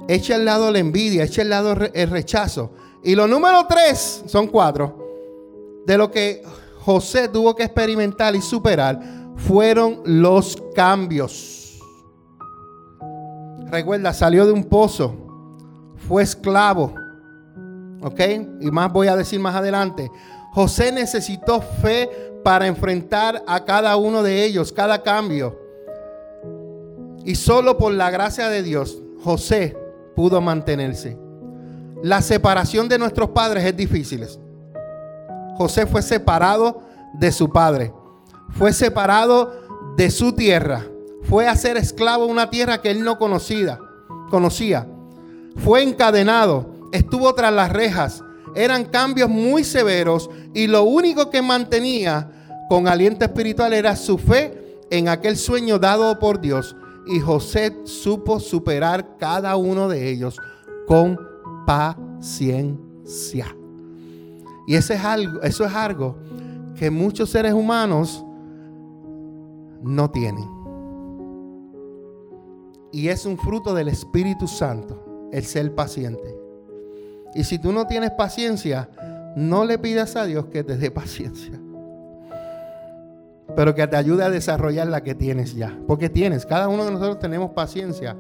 [0.07, 2.73] Echa al lado la envidia, echa al lado el rechazo.
[3.03, 6.43] Y lo número tres, son cuatro, de lo que
[6.81, 9.01] José tuvo que experimentar y superar,
[9.37, 11.64] fueron los cambios.
[13.75, 15.17] Recuerda, salió de un pozo,
[16.07, 16.95] fue esclavo.
[18.03, 18.21] ¿Ok?
[18.61, 20.13] Y más voy a decir más adelante.
[20.53, 22.09] José necesitó fe
[22.45, 25.59] para enfrentar a cada uno de ellos, cada cambio.
[27.25, 29.77] Y solo por la gracia de Dios, José
[30.15, 31.19] pudo mantenerse.
[32.01, 34.25] La separación de nuestros padres es difícil.
[35.57, 36.81] José fue separado
[37.15, 37.93] de su padre.
[38.51, 39.53] Fue separado
[39.97, 40.87] de su tierra
[41.35, 43.81] fue a ser esclavo en una tierra que él no conocía,
[44.31, 44.87] conocía.
[45.57, 48.23] Fue encadenado, estuvo tras las rejas.
[48.55, 52.31] Eran cambios muy severos y lo único que mantenía
[52.69, 56.77] con aliento espiritual era su fe en aquel sueño dado por Dios.
[57.05, 60.41] Y José supo superar cada uno de ellos
[60.87, 61.19] con
[61.67, 63.57] paciencia.
[64.69, 66.17] Y eso es algo, eso es algo
[66.77, 68.25] que muchos seres humanos
[69.83, 70.54] no tienen.
[72.95, 76.39] Y es un fruto del Espíritu Santo, el ser paciente.
[77.35, 78.89] Y si tú no tienes paciencia,
[79.35, 81.61] no le pidas a Dios que te dé paciencia.
[83.57, 85.77] Pero que te ayude a desarrollar la que tienes ya.
[85.89, 88.17] Porque tienes, cada uno de nosotros tenemos paciencia.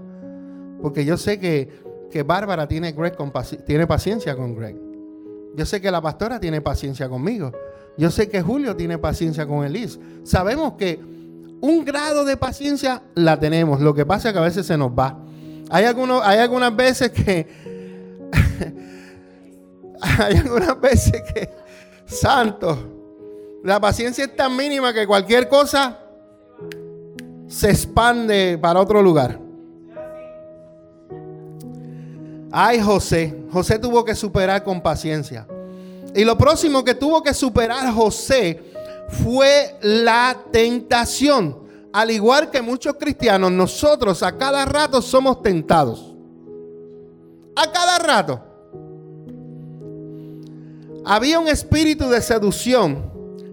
[0.82, 1.68] Porque yo sé que,
[2.10, 3.16] que Bárbara tiene, Greg
[3.64, 4.76] tiene paciencia con Greg.
[5.54, 7.52] Yo sé que la pastora tiene paciencia conmigo.
[7.96, 10.00] Yo sé que Julio tiene paciencia con Elise.
[10.24, 11.13] Sabemos que
[11.60, 13.80] un grado de paciencia la tenemos.
[13.80, 15.18] Lo que pasa es que a veces se nos va.
[15.70, 17.46] Hay, algunos, hay algunas veces que...
[20.00, 21.50] hay algunas veces que...
[22.06, 22.90] Santo.
[23.62, 25.98] La paciencia es tan mínima que cualquier cosa
[27.48, 29.40] se expande para otro lugar.
[32.52, 33.36] Ay, José.
[33.50, 35.46] José tuvo que superar con paciencia.
[36.14, 38.73] Y lo próximo que tuvo que superar José
[39.08, 41.58] fue la tentación.
[41.92, 46.14] Al igual que muchos cristianos, nosotros a cada rato somos tentados.
[47.54, 48.40] A cada rato.
[51.04, 53.12] Había un espíritu de seducción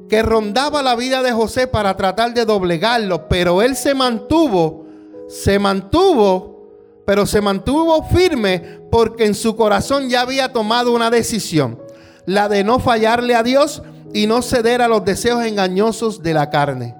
[0.10, 4.86] que rondaba la vida de José para tratar de doblegarlo, pero él se mantuvo,
[5.28, 6.70] se mantuvo,
[7.06, 11.80] pero se mantuvo firme porque en su corazón ya había tomado una decisión,
[12.26, 13.84] la de no fallarle a Dios
[14.14, 16.96] y no ceder a los deseos engañosos de la carne.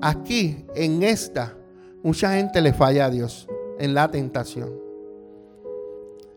[0.00, 1.54] Aquí, en esta,
[2.02, 3.48] mucha gente le falla a Dios
[3.78, 4.70] en la tentación.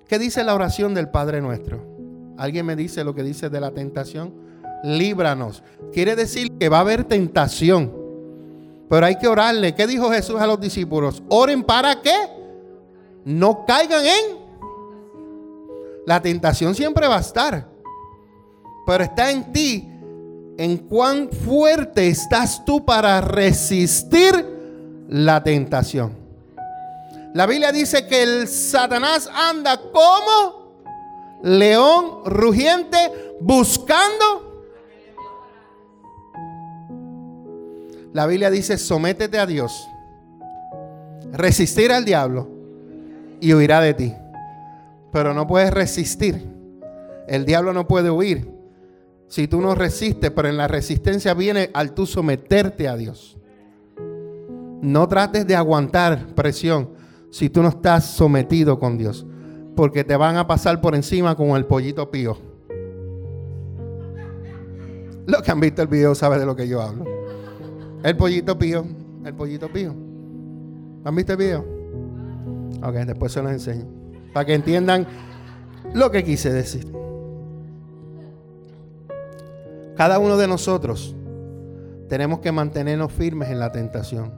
[0.07, 1.81] ¿Qué dice la oración del Padre nuestro?
[2.37, 4.33] ¿Alguien me dice lo que dice de la tentación?
[4.83, 5.63] Líbranos.
[5.93, 7.93] Quiere decir que va a haber tentación.
[8.89, 9.73] Pero hay que orarle.
[9.73, 11.23] ¿Qué dijo Jesús a los discípulos?
[11.29, 12.13] Oren para que
[13.23, 14.41] no caigan en.
[16.05, 17.70] La tentación siempre va a estar
[18.85, 19.91] pero está en ti
[20.57, 24.45] en cuán fuerte estás tú para resistir
[25.09, 26.15] la tentación.
[27.33, 30.73] La Biblia dice que el Satanás anda como
[31.43, 32.97] león rugiente
[33.39, 34.65] buscando.
[38.13, 39.87] La Biblia dice, sométete a Dios,
[41.31, 42.49] resistir al diablo
[43.39, 44.13] y huirá de ti.
[45.13, 46.45] Pero no puedes resistir.
[47.27, 48.50] El diablo no puede huir
[49.31, 53.37] si tú no resistes, pero en la resistencia viene al tú someterte a Dios.
[54.81, 56.89] No trates de aguantar presión
[57.29, 59.25] si tú no estás sometido con Dios,
[59.73, 62.37] porque te van a pasar por encima como el pollito pío.
[65.27, 67.05] Los que han visto el video saben de lo que yo hablo.
[68.03, 68.85] El pollito pío,
[69.23, 69.95] el pollito pío.
[71.05, 71.65] ¿Han visto el video?
[72.83, 73.85] Ok, después se los enseño.
[74.33, 75.07] Para que entiendan
[75.93, 76.85] lo que quise decir.
[80.01, 81.15] Cada uno de nosotros
[82.09, 84.33] tenemos que mantenernos firmes en la tentación.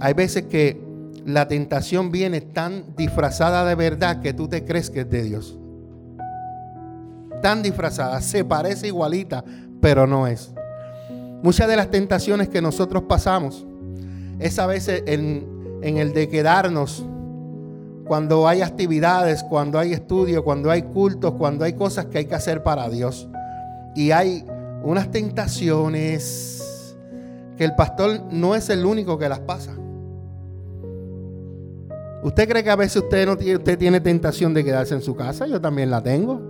[0.00, 0.80] Hay veces que
[1.26, 5.58] la tentación viene tan disfrazada de verdad que tú te crees que es de Dios.
[7.42, 9.44] Tan disfrazada, se parece igualita,
[9.82, 10.54] pero no es.
[11.42, 13.66] Muchas de las tentaciones que nosotros pasamos
[14.38, 15.46] es a veces en,
[15.82, 17.04] en el de quedarnos
[18.06, 22.36] cuando hay actividades, cuando hay estudios, cuando hay cultos, cuando hay cosas que hay que
[22.36, 23.28] hacer para Dios.
[23.98, 24.44] Y hay
[24.84, 26.96] unas tentaciones
[27.56, 29.74] que el pastor no es el único que las pasa.
[32.22, 35.16] ¿Usted cree que a veces usted, no tiene, usted tiene tentación de quedarse en su
[35.16, 35.48] casa?
[35.48, 36.40] Yo también la tengo.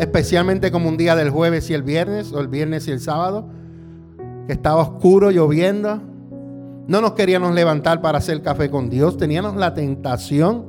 [0.00, 3.48] Especialmente como un día del jueves y el viernes, o el viernes y el sábado,
[4.48, 6.02] que estaba oscuro, lloviendo.
[6.88, 9.16] No nos queríamos levantar para hacer café con Dios.
[9.16, 10.64] Teníamos la tentación,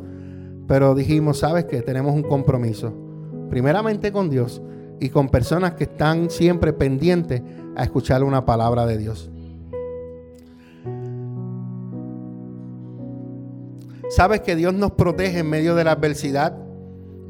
[0.68, 1.82] pero dijimos, ¿sabes qué?
[1.82, 2.94] Tenemos un compromiso.
[3.50, 4.62] Primeramente con Dios
[5.00, 7.42] y con personas que están siempre pendientes
[7.76, 9.30] a escuchar una palabra de Dios.
[14.10, 16.58] Sabes que Dios nos protege en medio de la adversidad.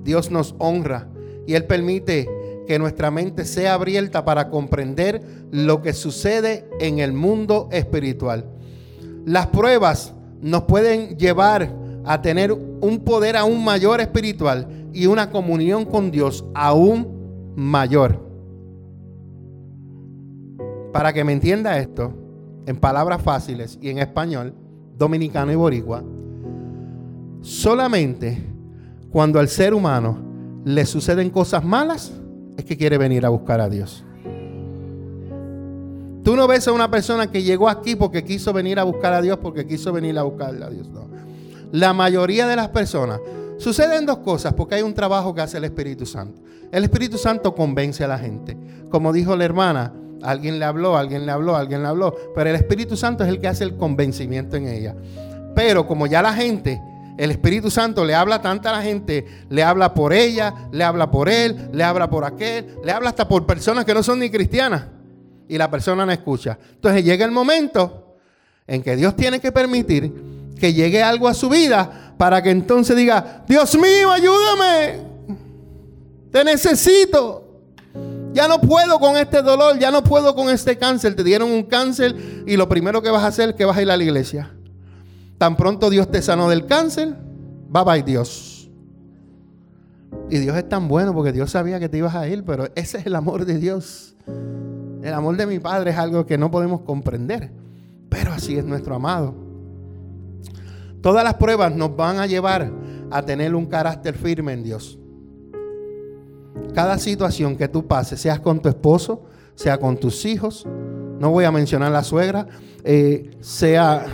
[0.03, 1.09] Dios nos honra
[1.45, 2.27] y Él permite
[2.67, 8.45] que nuestra mente sea abierta para comprender lo que sucede en el mundo espiritual.
[9.25, 11.69] Las pruebas nos pueden llevar
[12.05, 17.18] a tener un poder aún mayor espiritual y una comunión con Dios aún
[17.59, 18.27] mayor.
[20.91, 22.13] Para que me entienda esto,
[22.65, 24.53] en palabras fáciles y en español,
[24.97, 26.03] dominicano y boricua,
[27.41, 28.37] Solamente
[29.11, 30.17] cuando al ser humano
[30.65, 32.11] le suceden cosas malas
[32.57, 34.03] es que quiere venir a buscar a Dios.
[36.23, 39.21] Tú no ves a una persona que llegó aquí porque quiso venir a buscar a
[39.21, 40.89] Dios, porque quiso venir a buscar a Dios.
[40.89, 41.07] No.
[41.71, 43.21] La mayoría de las personas
[43.59, 46.41] suceden dos cosas porque hay un trabajo que hace el Espíritu Santo.
[46.71, 48.57] El Espíritu Santo convence a la gente.
[48.89, 49.93] Como dijo la hermana,
[50.23, 53.39] alguien le habló, alguien le habló, alguien le habló, pero el Espíritu Santo es el
[53.39, 54.95] que hace el convencimiento en ella.
[55.53, 56.81] Pero como ya la gente
[57.19, 61.11] el Espíritu Santo le habla tanta a la gente, le habla por ella, le habla
[61.11, 64.29] por él, le habla por aquel, le habla hasta por personas que no son ni
[64.29, 64.85] cristianas.
[65.49, 66.57] Y la persona no escucha.
[66.75, 68.15] Entonces llega el momento
[68.65, 70.13] en que Dios tiene que permitir
[70.57, 74.99] que llegue algo a su vida para que entonces diga, Dios mío, ayúdame.
[76.29, 77.61] Te necesito.
[78.33, 81.15] Ya no puedo con este dolor, ya no puedo con este cáncer.
[81.15, 83.81] Te dieron un cáncer y lo primero que vas a hacer es que vas a
[83.83, 84.53] ir a la iglesia.
[85.37, 87.15] Tan pronto Dios te sanó del cáncer,
[87.69, 88.69] bye bye Dios.
[90.29, 92.97] Y Dios es tan bueno porque Dios sabía que te ibas a ir, pero ese
[92.97, 94.17] es el amor de Dios.
[95.01, 97.53] El amor de mi Padre es algo que no podemos comprender,
[98.09, 99.48] pero así es nuestro amado.
[101.01, 102.71] Todas las pruebas nos van a llevar
[103.11, 104.99] a tener un carácter firme en Dios.
[106.73, 109.23] Cada situación que tú pases, seas con tu esposo,
[109.55, 110.67] sea con tus hijos,
[111.19, 112.47] no voy a mencionar la suegra,
[112.83, 114.05] eh, sea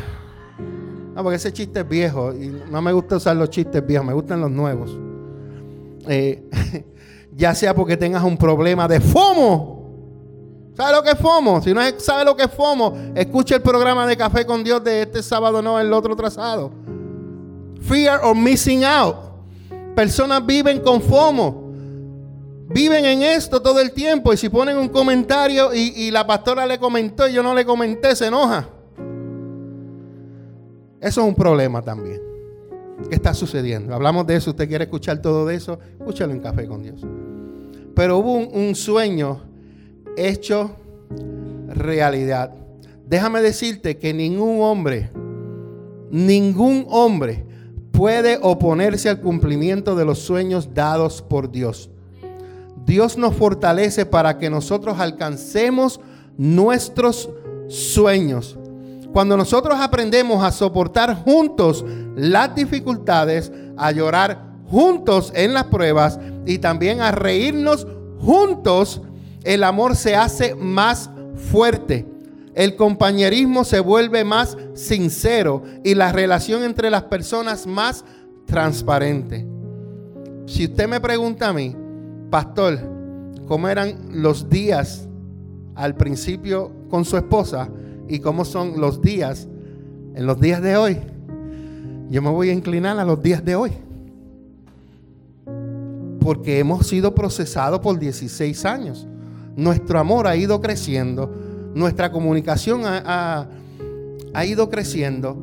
[1.15, 4.11] no, porque ese chiste es viejo y no me gusta usar los chistes viejos, me
[4.11, 4.99] gustan los nuevos.
[6.09, 6.43] Eh,
[7.33, 9.84] ya sea porque tengas un problema de FOMO.
[10.76, 11.61] ¿Sabe lo que es FOMO?
[11.61, 15.03] Si no sabe lo que es FOMO, escuche el programa de Café con Dios de
[15.03, 16.71] este sábado, no el otro trazado.
[17.82, 19.15] Fear of missing out.
[19.95, 21.63] Personas viven con FOMO.
[22.67, 26.65] Viven en esto todo el tiempo y si ponen un comentario y, y la pastora
[26.65, 28.67] le comentó y yo no le comenté, se enoja.
[30.99, 32.19] Eso es un problema también.
[33.09, 33.93] ¿Qué está sucediendo?
[33.93, 34.51] Hablamos de eso.
[34.51, 35.80] ¿Usted quiere escuchar todo de eso?
[35.99, 37.01] Escúchalo en Café con Dios.
[37.93, 39.41] Pero hubo un, sueño
[40.18, 40.72] hecho
[41.68, 42.53] realidad.
[43.07, 45.11] Déjame decirte que ningún hombre,
[46.09, 47.45] ningún hombre
[47.91, 51.89] puede oponerse al cumplimiento de los sueños dados por Dios.
[52.86, 55.99] Dios nos fortalece para que nosotros alcancemos
[56.38, 57.30] nuestros
[57.68, 58.57] sueños.
[59.13, 61.86] Cuando nosotros aprendemos a soportar juntos
[62.16, 67.88] las dificultades, a llorar juntos en las pruebas y también a reírnos
[68.20, 69.01] juntos,
[69.45, 71.09] el amor se hace más
[71.51, 72.05] fuerte.
[72.55, 78.05] el compañerismo se vuelve más sincero y la relación entre las personas más
[78.45, 79.45] transparente.
[80.45, 81.75] Si usted me pregunta a mí,
[82.29, 82.79] pastor,
[83.45, 85.09] ¿cómo eran los días
[85.75, 87.67] al principio con su esposa
[88.07, 89.49] y cómo son los días
[90.15, 90.97] en los días de hoy?
[92.09, 93.71] Yo me voy a inclinar a los días de hoy.
[96.21, 99.07] Porque hemos sido procesados por 16 años.
[99.56, 101.32] Nuestro amor ha ido creciendo
[101.76, 103.45] nuestra comunicación ha,
[104.45, 105.38] ido creciendo.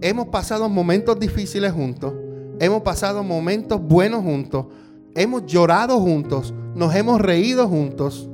[0.00, 2.14] Hemos pasado momentos difíciles juntos.
[2.60, 4.66] Hemos pasado momentos buenos juntos.
[5.14, 6.54] Hemos llorado juntos.
[6.76, 8.28] Nos hemos reído juntos.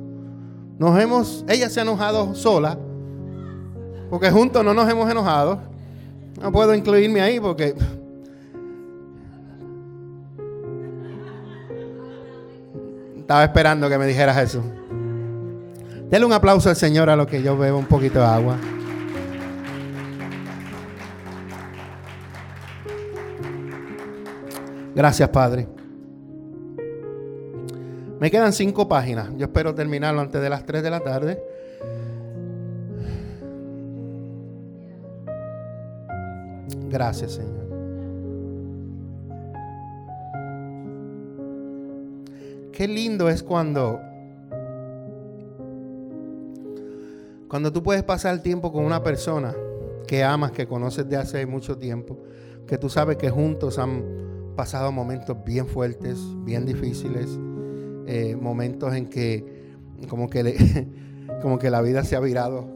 [0.77, 2.77] Nos hemos, ella se ha enojado sola.
[4.11, 5.59] Porque juntos no nos hemos enojado.
[6.39, 7.75] No puedo incluirme ahí porque
[13.17, 14.78] estaba esperando que me dijeras eso.
[16.09, 18.57] Denle un aplauso al Señor a lo que yo bebo un poquito de agua.
[24.95, 25.67] Gracias, Padre.
[28.19, 29.29] Me quedan cinco páginas.
[29.37, 31.41] Yo espero terminarlo antes de las tres de la tarde.
[36.89, 37.69] Gracias, Señor.
[42.73, 43.99] Qué lindo es cuando
[47.49, 49.55] Cuando tú puedes pasar tiempo con una persona
[50.05, 52.15] que amas, que conoces de hace mucho tiempo,
[52.67, 54.03] que tú sabes que juntos han
[54.55, 57.27] pasado momentos bien fuertes, bien difíciles,
[58.05, 59.73] eh, momentos en que
[60.07, 60.87] como que,
[61.41, 62.67] como que la vida se ha virado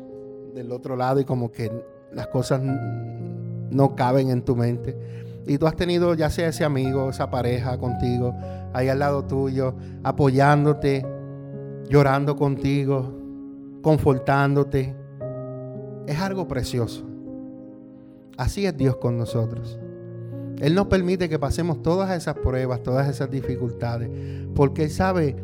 [0.55, 1.71] del otro lado y como que
[2.11, 4.97] las cosas no caben en tu mente.
[5.45, 8.33] Y tú has tenido ya sea ese amigo, esa pareja contigo,
[8.73, 11.05] ahí al lado tuyo, apoyándote,
[11.89, 13.22] llorando contigo,
[13.83, 14.95] confortándote.
[16.07, 17.05] Es algo precioso.
[18.37, 19.79] Así es Dios con nosotros.
[20.59, 24.09] Él nos permite que pasemos todas esas pruebas, todas esas dificultades,
[24.55, 25.35] porque Él sabe,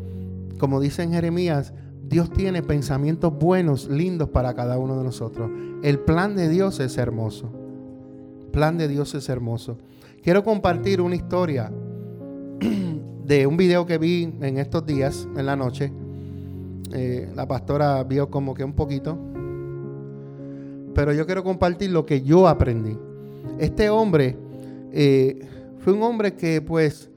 [0.58, 1.72] como dice en Jeremías,
[2.02, 5.50] Dios tiene pensamientos buenos, lindos para cada uno de nosotros.
[5.82, 7.52] El plan de Dios es hermoso.
[8.40, 9.78] El plan de Dios es hermoso.
[10.22, 11.70] Quiero compartir una historia
[13.24, 15.92] de un video que vi en estos días, en la noche,
[16.92, 19.18] eh, la pastora vio como que un poquito.
[20.94, 22.96] Pero yo quiero compartir lo que yo aprendí.
[23.58, 24.36] Este hombre
[24.92, 25.40] eh,
[25.78, 27.10] fue un hombre que pues,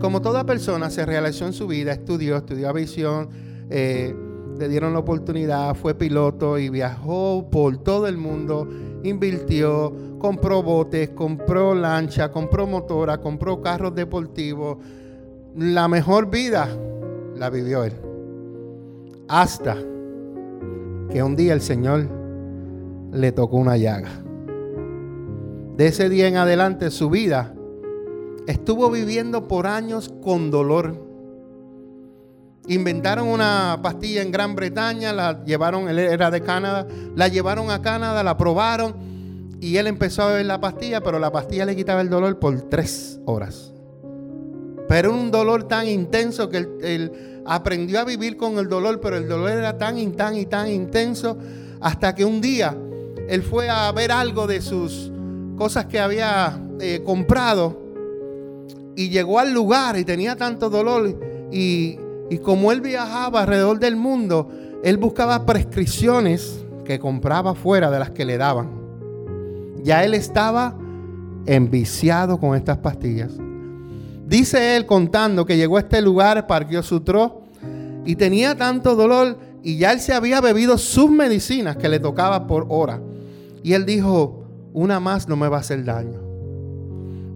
[0.00, 3.28] como toda persona, se realizó en su vida, estudió, estudió aviación,
[3.70, 4.14] eh,
[4.58, 8.68] le dieron la oportunidad, fue piloto y viajó por todo el mundo,
[9.02, 14.78] invirtió, compró botes, compró lancha, compró motora, compró carros deportivos.
[15.56, 16.68] La mejor vida
[17.36, 18.11] la vivió él.
[19.32, 19.76] Hasta
[21.10, 22.06] que un día el Señor
[23.12, 24.10] le tocó una llaga.
[25.74, 27.54] De ese día en adelante su vida
[28.46, 31.02] estuvo viviendo por años con dolor.
[32.68, 37.80] Inventaron una pastilla en Gran Bretaña, la llevaron, él era de Canadá, la llevaron a
[37.80, 38.96] Canadá, la probaron
[39.62, 42.60] y él empezó a beber la pastilla, pero la pastilla le quitaba el dolor por
[42.68, 43.72] tres horas.
[44.90, 49.28] Pero un dolor tan intenso que el aprendió a vivir con el dolor, pero el
[49.28, 51.36] dolor era tan y tan y tan intenso
[51.80, 52.76] hasta que un día
[53.28, 55.10] él fue a ver algo de sus
[55.56, 57.80] cosas que había eh, comprado
[58.96, 61.18] y llegó al lugar y tenía tanto dolor
[61.50, 61.98] y,
[62.30, 64.50] y como él viajaba alrededor del mundo,
[64.82, 68.70] él buscaba prescripciones que compraba fuera de las que le daban.
[69.82, 70.76] Ya él estaba
[71.46, 73.32] enviciado con estas pastillas.
[74.26, 77.42] Dice él contando que llegó a este lugar, parqueó su tro
[78.04, 82.46] y tenía tanto dolor y ya él se había bebido sus medicinas que le tocaba
[82.46, 83.00] por hora.
[83.62, 86.20] Y él dijo, una más no me va a hacer daño.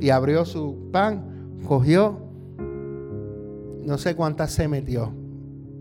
[0.01, 2.18] Y abrió su pan, cogió,
[3.84, 5.12] no sé cuántas se metió,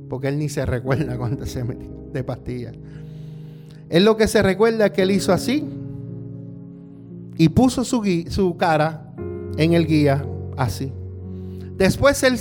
[0.09, 2.75] porque él ni se recuerda cuántas se metió de pastillas.
[3.89, 5.63] Él lo que se recuerda es que él hizo así
[7.37, 9.13] y puso su, su cara
[9.57, 10.25] en el guía
[10.57, 10.91] así.
[11.77, 12.39] Después él,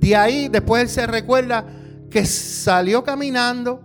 [0.00, 1.64] de ahí, después él se recuerda
[2.10, 3.80] que salió caminando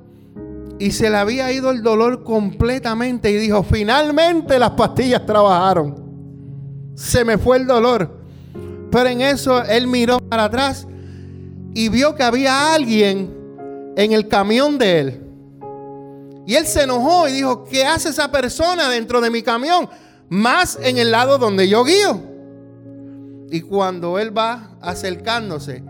[0.80, 6.04] y se le había ido el dolor completamente y dijo, finalmente las pastillas trabajaron.
[6.96, 8.22] Se me fue el dolor.
[8.92, 10.88] Pero en eso él miró para atrás
[11.74, 13.34] y vio que había alguien
[13.96, 15.24] en el camión de él.
[16.46, 19.90] Y él se enojó y dijo, ¿qué hace esa persona dentro de mi camión?
[20.30, 22.33] Más en el lado donde yo guío.
[23.54, 25.84] Y cuando él va acercándose,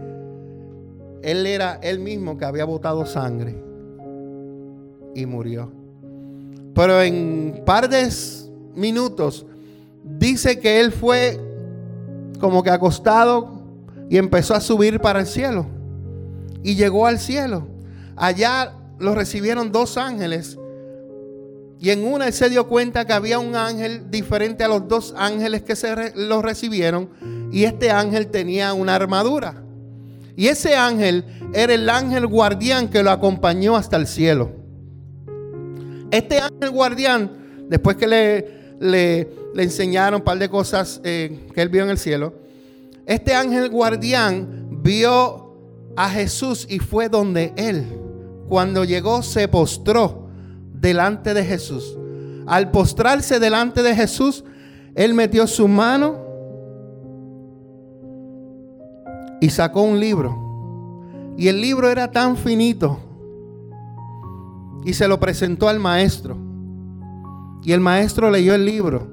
[1.21, 3.55] él era él mismo que había botado sangre
[5.15, 5.71] y murió.
[6.75, 8.09] Pero en par de
[8.75, 9.45] minutos
[10.03, 11.39] dice que él fue
[12.37, 13.61] como que acostado
[14.09, 15.65] y empezó a subir para el cielo.
[16.63, 17.65] Y llegó al cielo.
[18.17, 20.59] Allá lo recibieron dos ángeles.
[21.83, 25.13] Y en una él se dio cuenta que había un ángel diferente a los dos
[25.17, 27.09] ángeles que se lo recibieron.
[27.51, 29.61] Y este ángel tenía una armadura.
[30.37, 34.51] Y ese ángel era el ángel guardián que lo acompañó hasta el cielo.
[36.09, 39.27] Este ángel guardián, después que le, le,
[39.61, 42.33] enseñaron un par de cosas eh, que él vio en el cielo,
[43.05, 45.57] este ángel guardián vio
[45.97, 47.99] a Jesús y fue donde él.
[48.47, 50.22] Cuando llegó se postró
[50.83, 51.97] delante de Jesús.
[52.45, 54.43] Al postrarse delante de Jesús,
[54.93, 56.17] él metió su mano
[59.39, 61.33] y sacó un libro.
[61.37, 62.99] Y el libro era tan finito.
[64.83, 66.37] Y se lo presentó al maestro.
[67.63, 69.07] Y el maestro leyó el libro.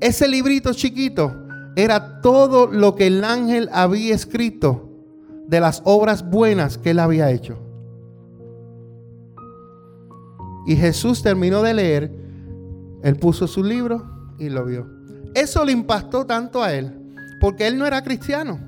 [0.00, 1.32] Ese librito chiquito
[1.74, 4.88] era todo lo que el ángel había escrito
[5.48, 7.67] de las obras buenas que él había hecho.
[10.68, 12.12] Y Jesús terminó de leer,
[13.02, 14.86] él puso su libro y lo vio.
[15.34, 16.94] Eso le impactó tanto a él,
[17.40, 18.60] porque él no era cristiano.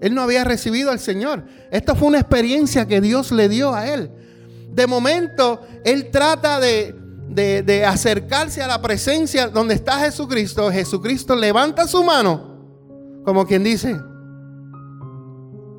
[0.00, 1.46] Él no había recibido al Señor.
[1.72, 4.08] Esta fue una experiencia que Dios le dio a él.
[4.70, 6.94] De momento, él trata de,
[7.28, 10.70] de, acercarse a la presencia donde está Jesucristo.
[10.70, 12.60] Jesucristo levanta su mano,
[13.24, 13.96] como quien dice,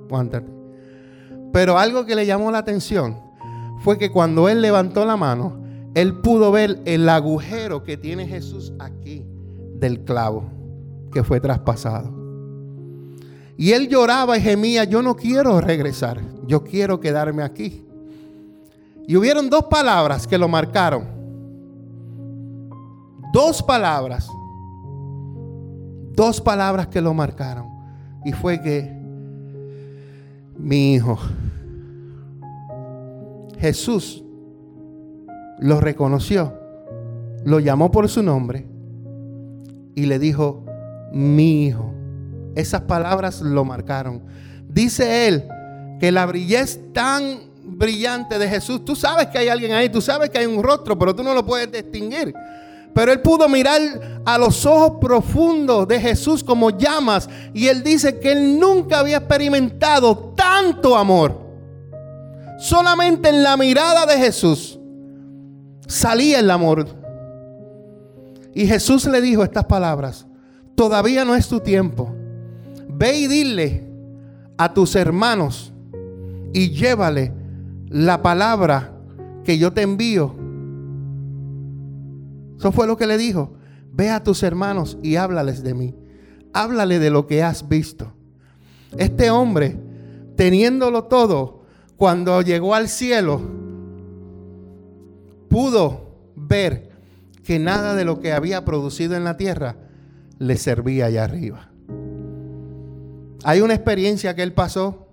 [0.07, 0.51] aguántate.
[1.53, 3.26] Pero algo que le llamó la atención
[3.87, 5.61] fue que cuando él levantó la mano,
[5.95, 9.23] él pudo ver el agujero que tiene Jesús aquí
[9.75, 10.43] del clavo
[11.09, 12.11] que fue traspasado.
[13.55, 17.87] Y él lloraba y gemía, yo no quiero regresar, yo quiero quedarme aquí.
[19.07, 21.05] Y hubieron dos palabras que lo marcaron.
[23.31, 24.27] Dos palabras.
[26.11, 27.69] Dos palabras que lo marcaron.
[28.25, 28.93] Y fue que
[30.57, 31.17] mi hijo,
[33.59, 34.23] Jesús,
[35.59, 36.53] lo reconoció,
[37.43, 38.67] lo llamó por su nombre
[39.95, 40.63] y le dijo,
[41.11, 41.93] mi hijo.
[42.55, 44.21] Esas palabras lo marcaron.
[44.67, 45.43] Dice él
[45.99, 50.29] que la brillez tan brillante de Jesús, tú sabes que hay alguien ahí, tú sabes
[50.29, 52.33] que hay un rostro, pero tú no lo puedes distinguir.
[52.93, 58.19] Pero él pudo mirar a los ojos profundos de Jesús como llamas y él dice
[58.19, 61.46] que él nunca había experimentado tanto amor.
[62.57, 64.79] Solamente en la mirada de Jesús
[65.87, 66.87] salía el amor.
[68.53, 70.25] Y Jesús le dijo estas palabras,
[70.75, 72.13] todavía no es tu tiempo
[72.97, 73.83] ve y dile
[74.57, 75.71] a tus hermanos
[76.53, 77.31] y llévale
[77.89, 78.93] la palabra
[79.43, 80.35] que yo te envío.
[82.57, 83.53] Eso fue lo que le dijo.
[83.93, 85.95] Ve a tus hermanos y háblales de mí.
[86.53, 88.13] Háblale de lo que has visto.
[88.97, 89.79] Este hombre,
[90.35, 91.56] teniéndolo todo,
[91.97, 93.41] cuando llegó al cielo,
[95.49, 96.91] pudo ver
[97.43, 99.75] que nada de lo que había producido en la tierra
[100.37, 101.69] le servía allá arriba.
[103.43, 105.07] Hay una experiencia que él pasó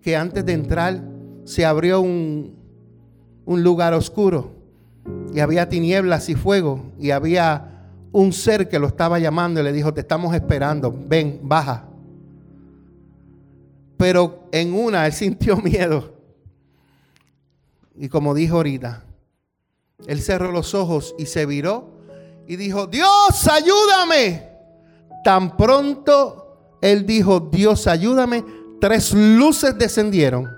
[0.00, 1.02] que antes de entrar
[1.44, 2.54] se abrió un,
[3.44, 4.54] un lugar oscuro
[5.34, 9.72] y había tinieblas y fuego y había un ser que lo estaba llamando y le
[9.72, 11.84] dijo, te estamos esperando, ven, baja.
[13.96, 16.14] Pero en una él sintió miedo.
[17.94, 19.04] Y como dijo ahorita,
[20.06, 21.96] él cerró los ojos y se viró
[22.46, 24.50] y dijo, Dios, ayúdame.
[25.24, 28.44] Tan pronto él dijo, Dios ayúdame,
[28.80, 30.48] tres luces descendieron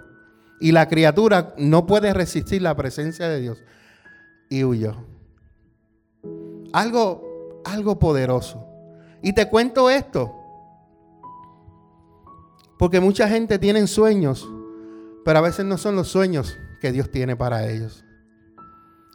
[0.61, 3.63] y la criatura no puede resistir la presencia de Dios
[4.51, 4.97] y huyó.
[6.73, 8.67] Algo, algo poderoso.
[9.23, 10.35] Y te cuento esto,
[12.79, 14.49] porque mucha gente tiene sueños,
[15.25, 18.05] pero a veces no son los sueños que Dios tiene para ellos.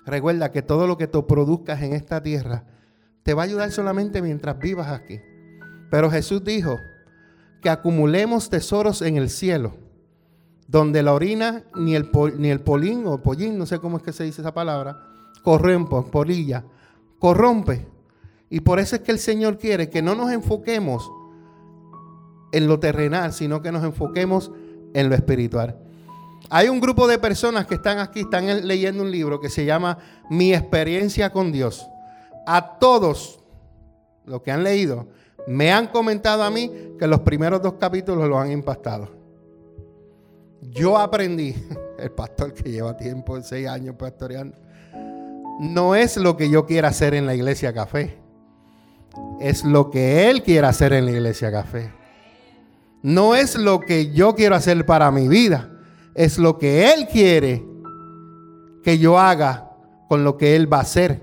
[0.06, 2.66] Recuerda que todo lo que tú produzcas en esta tierra
[3.24, 5.22] te va a ayudar solamente mientras vivas aquí.
[5.90, 6.78] Pero Jesús dijo,
[7.64, 9.74] que acumulemos tesoros en el cielo,
[10.68, 14.12] donde la orina ni el, ni el polín o pollín, no sé cómo es que
[14.12, 15.00] se dice esa palabra,
[15.44, 16.66] corrompe, polilla,
[17.20, 17.88] corrompe.
[18.50, 21.10] Y por eso es que el Señor quiere que no nos enfoquemos
[22.54, 24.52] en lo terrenal, sino que nos enfoquemos
[24.94, 25.76] en lo espiritual.
[26.50, 29.98] Hay un grupo de personas que están aquí, están leyendo un libro que se llama
[30.30, 31.90] Mi experiencia con Dios.
[32.46, 33.40] A todos
[34.26, 35.08] los que han leído,
[35.48, 39.10] me han comentado a mí que los primeros dos capítulos lo han impactado.
[40.62, 41.56] Yo aprendí,
[41.98, 44.56] el pastor que lleva tiempo, seis años pastoreando,
[45.60, 48.20] no es lo que yo quiera hacer en la iglesia café.
[49.40, 52.03] Es lo que Él quiere hacer en la iglesia café.
[53.04, 55.70] No es lo que yo quiero hacer para mi vida.
[56.16, 57.64] Es lo que Él quiere
[58.82, 59.72] que yo haga
[60.08, 61.22] con lo que Él va a hacer.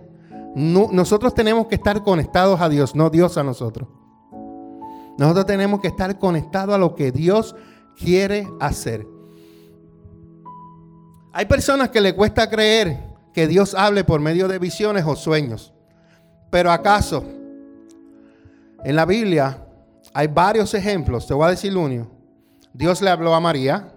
[0.55, 3.89] nosotros tenemos que estar conectados a Dios, no Dios a nosotros.
[5.17, 7.55] Nosotros tenemos que estar conectados a lo que Dios
[7.97, 9.07] quiere hacer.
[11.33, 12.99] Hay personas que le cuesta creer
[13.33, 15.73] que Dios hable por medio de visiones o sueños.
[16.51, 17.25] Pero acaso
[18.83, 19.67] en la Biblia
[20.13, 22.09] hay varios ejemplos, te voy a decir uno.
[22.73, 23.93] Dios le habló a María,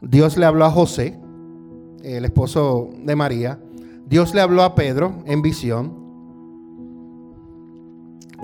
[0.00, 1.18] Dios le habló a José,
[2.02, 3.58] el esposo de María,
[4.06, 6.06] Dios le habló a Pedro en visión,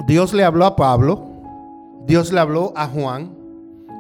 [0.07, 1.29] Dios le habló a Pablo,
[2.07, 3.37] Dios le habló a Juan.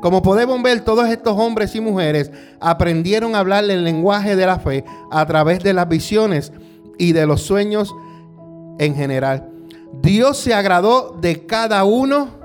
[0.00, 4.58] Como podemos ver, todos estos hombres y mujeres aprendieron a hablar el lenguaje de la
[4.58, 6.52] fe a través de las visiones
[6.98, 7.94] y de los sueños
[8.78, 9.48] en general.
[10.02, 12.41] Dios se agradó de cada uno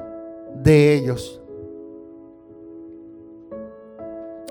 [0.67, 1.39] de ellos.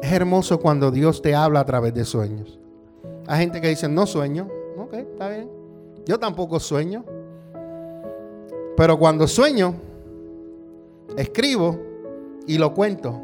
[0.01, 2.59] Es hermoso cuando Dios te habla a través de sueños.
[3.27, 4.49] Hay gente que dice, no sueño.
[4.79, 5.51] Ok, está bien.
[6.07, 7.05] Yo tampoco sueño.
[8.79, 9.75] Pero cuando sueño,
[11.19, 11.79] escribo
[12.47, 13.21] y lo cuento.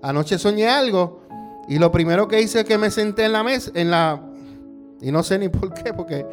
[0.00, 1.22] Anoche soñé algo
[1.66, 4.22] y lo primero que hice es que me senté en la mesa, en la...
[5.00, 6.24] Y no sé ni por qué, porque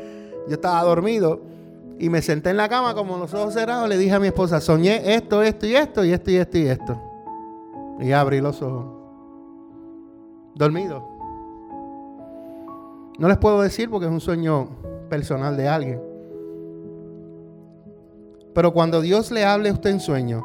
[0.47, 1.41] yo estaba dormido.
[1.97, 3.87] Y me senté en la cama como los ojos cerrados.
[3.87, 6.67] Le dije a mi esposa, soñé esto, esto y esto, y esto y esto y
[6.67, 7.01] esto.
[7.99, 8.85] Y abrí los ojos.
[10.55, 11.07] Dormido.
[13.17, 14.67] No les puedo decir porque es un sueño
[15.09, 16.01] personal de alguien.
[18.53, 20.43] Pero cuando Dios le hable a usted en sueño,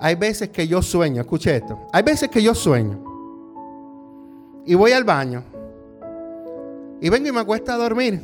[0.00, 2.98] hay veces que yo sueño, escuche esto, hay veces que yo sueño
[4.66, 5.44] y voy al baño
[7.00, 8.20] y vengo y me acuesto a dormir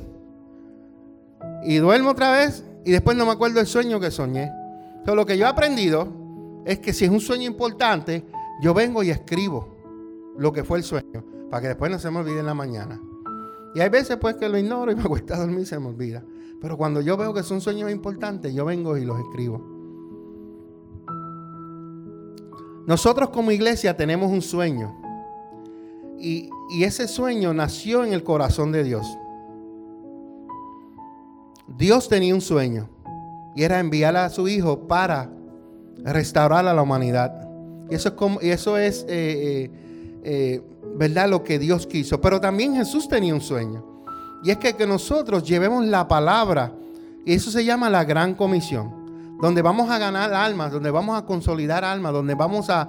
[1.65, 4.51] y duermo otra vez y después no me acuerdo del sueño que soñé.
[4.91, 6.09] Entonces lo que yo he aprendido
[6.65, 8.25] es que si es un sueño importante,
[8.61, 9.77] yo vengo y escribo
[10.37, 13.01] lo que fue el sueño para que después no se me olvide en la mañana.
[13.75, 15.89] Y hay veces pues que lo ignoro y me acuesto a dormir y se me
[15.89, 16.25] olvida.
[16.61, 19.79] Pero cuando yo veo que son sueños importantes, yo vengo y los escribo.
[22.87, 24.97] Nosotros como iglesia tenemos un sueño.
[26.19, 26.51] Y,
[26.83, 29.07] ese sueño nació en el corazón de Dios.
[31.77, 32.89] Dios tenía un sueño.
[33.55, 35.31] Y era enviar a su hijo para
[36.05, 37.49] restaurar a la humanidad.
[37.91, 37.95] Y
[38.51, 39.71] eso es, eh, eh,
[40.23, 40.63] eh,
[40.97, 42.21] verdad lo que Dios quiso.
[42.21, 43.85] Pero también Jesús tenía un sueño.
[44.45, 46.73] Y es que, que nosotros llevemos la palabra.
[47.25, 48.99] Y eso se llama la gran comisión
[49.41, 52.89] donde vamos a ganar almas, donde vamos a consolidar almas, donde vamos a,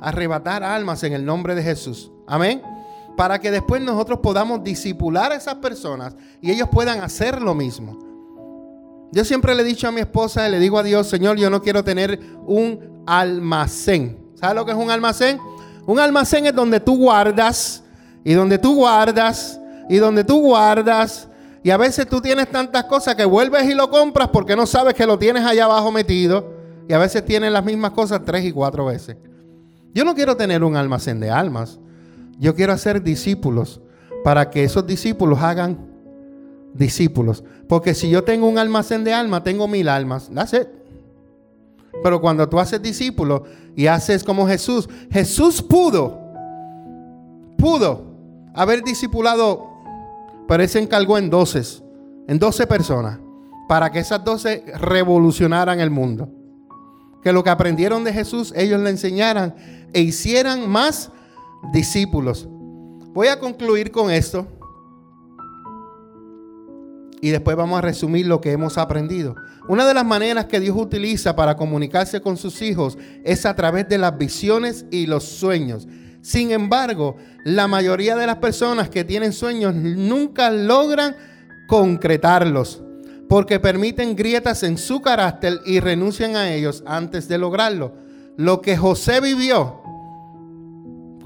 [0.00, 2.10] arrebatar almas en el nombre de Jesús.
[2.26, 2.62] Amén.
[3.18, 7.98] Para que después nosotros podamos disipular a esas personas y ellos puedan hacer lo mismo.
[9.10, 11.60] Yo siempre le he dicho a mi esposa, le digo a Dios, Señor, yo no
[11.60, 14.16] quiero tener un almacén.
[14.36, 15.40] ¿Sabes lo que es un almacén?
[15.84, 17.82] Un almacén es donde tú guardas
[18.22, 21.26] y donde tú guardas y donde tú guardas
[21.64, 24.94] y a veces tú tienes tantas cosas que vuelves y lo compras porque no sabes
[24.94, 26.54] que lo tienes allá abajo metido.
[26.88, 29.16] Y a veces tienes las mismas cosas tres y cuatro veces.
[29.92, 31.80] Yo no quiero tener un almacén de almas.
[32.38, 33.80] Yo quiero hacer discípulos
[34.24, 35.78] para que esos discípulos hagan
[36.74, 37.44] discípulos.
[37.68, 40.30] Porque si yo tengo un almacén de almas, tengo mil almas.
[40.32, 40.68] That's it.
[42.02, 43.42] Pero cuando tú haces discípulos
[43.74, 46.18] y haces como Jesús, Jesús pudo,
[47.56, 48.04] pudo
[48.54, 49.78] haber discipulado
[50.48, 51.82] pero él se encargó en 12,
[52.26, 53.18] en 12 personas,
[53.68, 56.30] para que esas 12 revolucionaran el mundo.
[57.22, 59.54] Que lo que aprendieron de Jesús, ellos le enseñaran
[59.92, 61.12] e hicieran más
[61.72, 62.48] discípulos.
[63.12, 64.46] Voy a concluir con esto.
[67.20, 69.34] Y después vamos a resumir lo que hemos aprendido.
[69.68, 73.88] Una de las maneras que Dios utiliza para comunicarse con sus hijos es a través
[73.88, 75.88] de las visiones y los sueños.
[76.22, 81.16] Sin embargo, la mayoría de las personas que tienen sueños nunca logran
[81.66, 82.82] concretarlos
[83.28, 87.94] porque permiten grietas en su carácter y renuncian a ellos antes de lograrlo.
[88.36, 89.77] Lo que José vivió,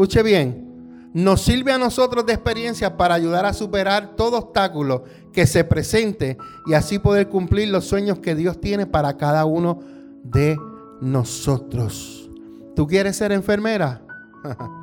[0.03, 5.47] escuche bien, nos sirve a nosotros de experiencia para ayudar a superar todo obstáculo que
[5.47, 6.37] se presente
[6.67, 9.79] y así poder cumplir los sueños que Dios tiene para cada uno
[10.25, 10.59] de
[11.01, 12.29] nosotros.
[12.75, 14.03] ¿Tú quieres ser enfermera?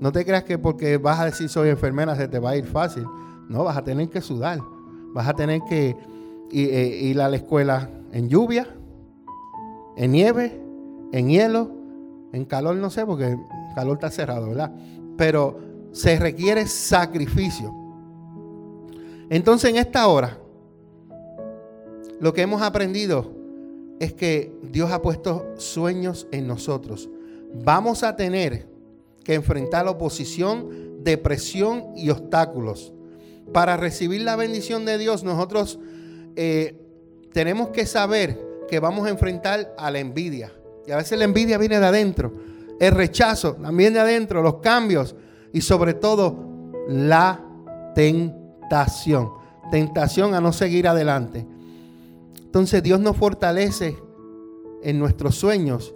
[0.00, 2.66] No te creas que porque vas a decir soy enfermera se te va a ir
[2.66, 3.04] fácil.
[3.48, 4.58] No, vas a tener que sudar.
[5.14, 5.96] Vas a tener que
[6.52, 8.66] eh, ir, a la escuela en lluvia,
[9.96, 10.60] en nieve,
[11.12, 11.70] en hielo,
[12.34, 13.36] en calor, no sé, porque
[13.74, 14.72] calor está cerrado, ¿verdad?
[15.16, 15.60] Pero
[15.92, 17.72] se requiere sacrificio.
[19.30, 20.38] Entonces en esta hora,
[22.20, 23.32] lo que hemos aprendido
[24.00, 27.08] es que Dios ha puesto sueños en nosotros.
[27.64, 28.66] Vamos a tener
[29.22, 32.92] que enfrentar la oposición, depresión y obstáculos.
[33.52, 35.78] Para recibir la bendición de Dios, nosotros
[36.36, 36.80] eh,
[37.32, 40.52] tenemos que saber que vamos a enfrentar a la envidia.
[40.86, 42.32] Y a veces la envidia viene de adentro.
[42.80, 45.14] El rechazo también de adentro, los cambios
[45.52, 46.36] y sobre todo
[46.88, 47.40] la
[47.94, 49.30] tentación.
[49.70, 51.46] Tentación a no seguir adelante.
[52.36, 53.96] Entonces Dios nos fortalece
[54.82, 55.94] en nuestros sueños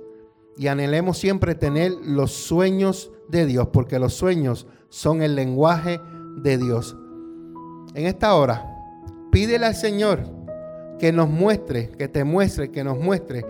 [0.56, 6.00] y anhelemos siempre tener los sueños de Dios, porque los sueños son el lenguaje
[6.38, 6.96] de Dios.
[7.94, 8.66] En esta hora,
[9.30, 10.24] pídele al Señor
[10.98, 13.44] que nos muestre, que te muestre, que nos muestre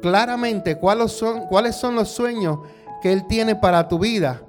[0.00, 2.58] claramente cuáles son, cuáles son los sueños
[3.02, 4.42] que Él tiene para tu vida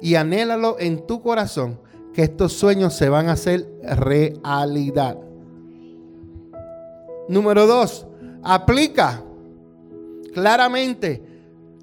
[0.00, 1.80] y anhélalo en tu corazón
[2.12, 5.18] que estos sueños se van a hacer realidad.
[7.28, 8.06] Número dos,
[8.42, 9.22] aplica
[10.32, 11.22] claramente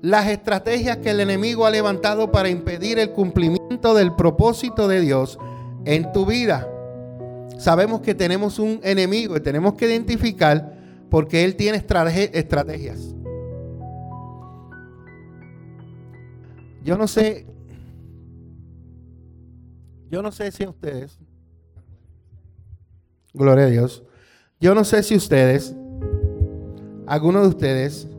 [0.02, 5.40] las estrategias que el enemigo ha levantado para impedir el cumplimiento del propósito de Dios
[5.86, 6.68] en tu vida.
[7.58, 10.75] Sabemos que tenemos un enemigo y tenemos que identificar
[11.16, 13.16] porque él tiene estrategias.
[16.84, 17.48] Yo no sé,
[20.12, 21.18] yo no sé si ustedes,
[23.34, 24.04] gloria a Dios,
[24.60, 25.74] yo no sé si ustedes,
[27.08, 28.10] algunos de ustedes,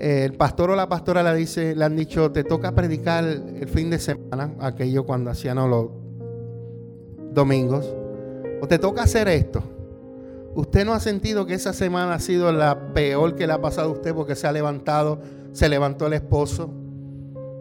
[0.00, 3.90] el pastor o la pastora le dice, le han dicho, te toca predicar el fin
[3.90, 5.88] de semana, aquello cuando hacían los
[7.32, 7.94] domingos,
[8.60, 9.73] o te toca hacer esto.
[10.54, 13.88] ¿Usted no ha sentido que esa semana ha sido la peor que le ha pasado
[13.88, 15.20] a usted porque se ha levantado,
[15.52, 16.70] se levantó el esposo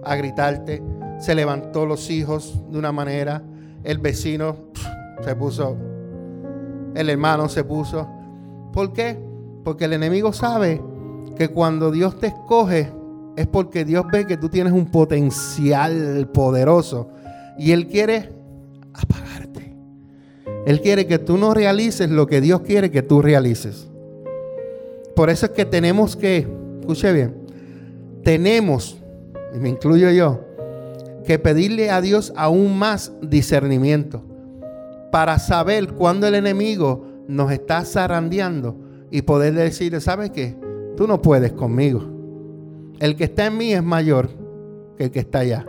[0.03, 0.83] a gritarte,
[1.19, 3.41] se levantó los hijos de una manera,
[3.83, 4.57] el vecino
[5.23, 5.75] se puso,
[6.93, 8.07] el hermano se puso.
[8.71, 9.19] ¿Por qué?
[9.63, 10.81] Porque el enemigo sabe
[11.35, 12.91] que cuando Dios te escoge
[13.35, 17.09] es porque Dios ve que tú tienes un potencial poderoso
[17.57, 18.42] y Él quiere.
[20.65, 23.87] Él quiere que tú no realices lo que Dios quiere que tú realices.
[25.15, 26.47] Por eso es que tenemos que,
[26.79, 27.35] escuche bien,
[28.23, 28.97] tenemos,
[29.53, 30.41] y me incluyo yo,
[31.25, 34.23] que pedirle a Dios aún más discernimiento
[35.11, 38.75] para saber cuándo el enemigo nos está zarandeando
[39.11, 40.55] y poder decirle, ¿sabes qué?
[40.97, 42.03] Tú no puedes conmigo.
[42.99, 44.29] El que está en mí es mayor
[44.97, 45.65] que el que está allá.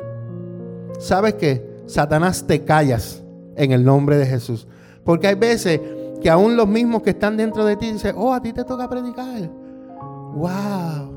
[0.98, 1.74] ¿Sabes qué?
[1.86, 3.22] Satanás te callas
[3.56, 4.66] en el nombre de Jesús.
[5.04, 5.80] Porque hay veces
[6.20, 8.88] que aún los mismos que están dentro de ti dicen, oh, a ti te toca
[8.88, 9.50] predicar.
[10.34, 11.14] ¡Wow!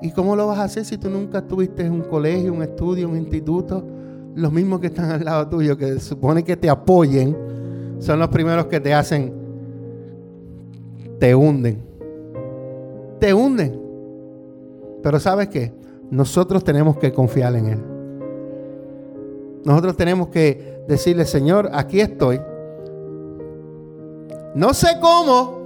[0.00, 3.08] ¿Y cómo lo vas a hacer si tú nunca estuviste en un colegio, un estudio,
[3.08, 3.84] un instituto?
[4.34, 7.36] Los mismos que están al lado tuyo, que supone que te apoyen,
[7.98, 9.32] son los primeros que te hacen,
[11.18, 11.92] te hunden
[13.22, 13.80] te hunden.
[15.00, 15.72] Pero ¿sabes qué?
[16.10, 17.78] Nosotros tenemos que confiar en Él.
[19.64, 22.40] Nosotros tenemos que decirle, Señor, aquí estoy.
[24.54, 25.62] No sé cómo,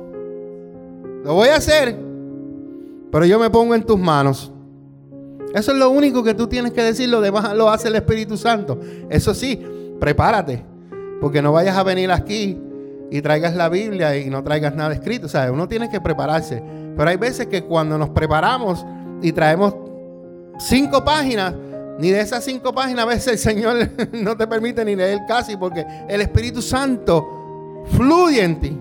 [1.25, 1.97] lo voy a hacer,
[3.11, 4.53] pero yo me pongo en tus manos.
[5.55, 8.37] Eso es lo único que tú tienes que decir, lo demás lo hace el Espíritu
[8.37, 8.79] Santo.
[9.09, 9.61] Eso sí,
[9.99, 10.65] prepárate,
[11.21, 12.59] porque no vayas a venir aquí
[13.11, 15.27] y traigas la Biblia y no traigas nada escrito.
[15.27, 16.63] O sea, uno tiene que prepararse.
[16.97, 18.85] Pero hay veces que cuando nos preparamos
[19.23, 19.75] y traemos
[20.59, 21.55] cinco páginas,
[21.99, 25.57] ni de esas cinco páginas a veces el Señor no te permite ni leer casi
[25.57, 28.79] porque el Espíritu Santo fluye en ti.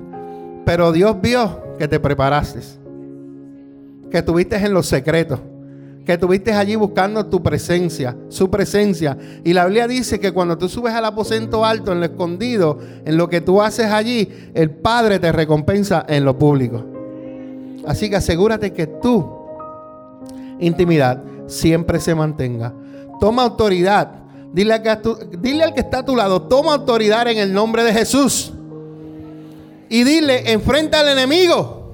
[0.66, 2.60] Pero Dios vio que te preparaste,
[4.10, 5.40] que estuviste en los secretos,
[6.04, 9.16] que estuviste allí buscando tu presencia, su presencia.
[9.44, 13.16] Y la Biblia dice que cuando tú subes al aposento alto, en lo escondido, en
[13.16, 16.84] lo que tú haces allí, el Padre te recompensa en lo público.
[17.86, 19.24] Así que asegúrate que tu
[20.60, 22.74] intimidad siempre se mantenga.
[23.20, 24.26] Toma autoridad.
[24.54, 24.82] Dile,
[25.40, 28.54] dile al que está a tu lado, toma autoridad en el nombre de Jesús.
[29.90, 31.92] Y dile, enfrenta al enemigo,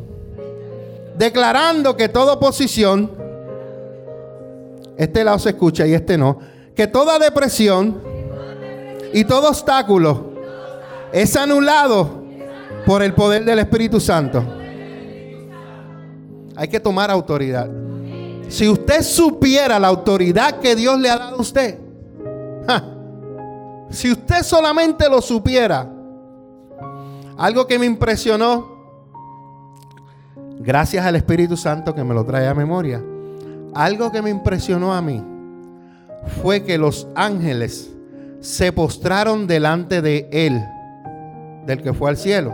[1.18, 3.12] declarando que toda oposición,
[4.98, 6.38] este lado se escucha y este no,
[6.76, 8.02] que toda depresión
[9.14, 10.32] y todo obstáculo
[11.12, 12.22] es anulado
[12.86, 14.44] por el poder del Espíritu Santo.
[16.56, 17.70] Hay que tomar autoridad.
[18.52, 21.80] Si usted supiera la autoridad que Dios le ha dado a usted,
[23.90, 25.90] si usted solamente lo supiera,
[27.38, 28.68] algo que me impresionó,
[30.60, 33.02] gracias al Espíritu Santo que me lo trae a memoria,
[33.74, 35.24] algo que me impresionó a mí
[36.42, 37.90] fue que los ángeles
[38.42, 40.62] se postraron delante de él
[41.66, 42.54] del que fue al cielo.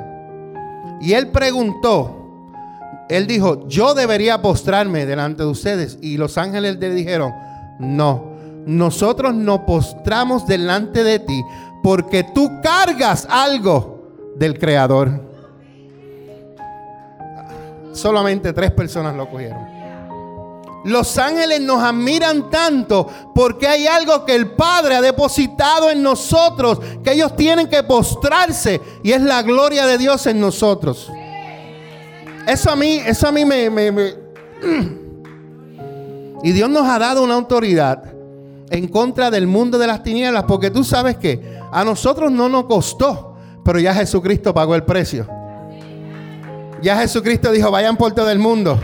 [1.01, 2.26] Y él preguntó,
[3.09, 5.97] él dijo, yo debería postrarme delante de ustedes.
[6.01, 7.33] Y los ángeles le dijeron,
[7.79, 8.33] no,
[8.65, 11.41] nosotros nos postramos delante de ti
[11.83, 15.25] porque tú cargas algo del Creador.
[17.93, 19.77] Solamente tres personas lo cogieron.
[20.83, 26.79] Los ángeles nos admiran tanto porque hay algo que el Padre ha depositado en nosotros,
[27.03, 31.11] que ellos tienen que postrarse y es la gloria de Dios en nosotros.
[32.47, 34.15] Eso a mí, eso a mí me, me...
[36.43, 38.03] Y Dios nos ha dado una autoridad
[38.69, 42.63] en contra del mundo de las tinieblas, porque tú sabes que a nosotros no nos
[42.63, 43.35] costó,
[43.65, 45.27] pero ya Jesucristo pagó el precio.
[46.81, 48.79] Ya Jesucristo dijo, vayan por todo el mundo,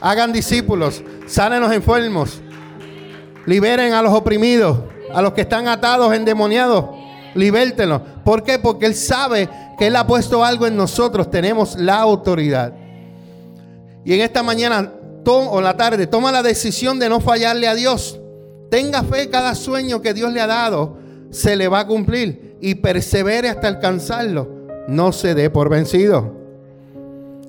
[0.00, 2.40] hagan discípulos, sanen los enfermos,
[3.44, 4.78] liberen a los oprimidos,
[5.12, 6.86] a los que están atados, endemoniados,
[7.34, 8.00] libértenlos.
[8.24, 8.58] ¿Por qué?
[8.58, 12.85] Porque Él sabe que Él ha puesto algo en nosotros, tenemos la autoridad.
[14.06, 14.92] Y en esta mañana
[15.34, 18.20] o la tarde, toma la decisión de no fallarle a Dios.
[18.70, 20.98] Tenga fe, cada sueño que Dios le ha dado
[21.30, 24.48] se le va a cumplir y persevere hasta alcanzarlo.
[24.88, 26.32] No se dé por vencido.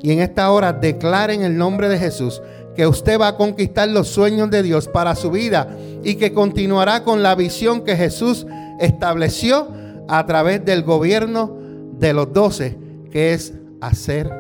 [0.02, 2.42] Y en esta hora declare en el nombre de Jesús
[2.76, 5.68] que usted va a conquistar los sueños de Dios para su vida
[6.04, 8.46] y que continuará con la visión que Jesús
[8.80, 9.68] estableció
[10.08, 11.56] a través del gobierno
[12.00, 12.78] de los doce,
[13.12, 14.32] que es hacer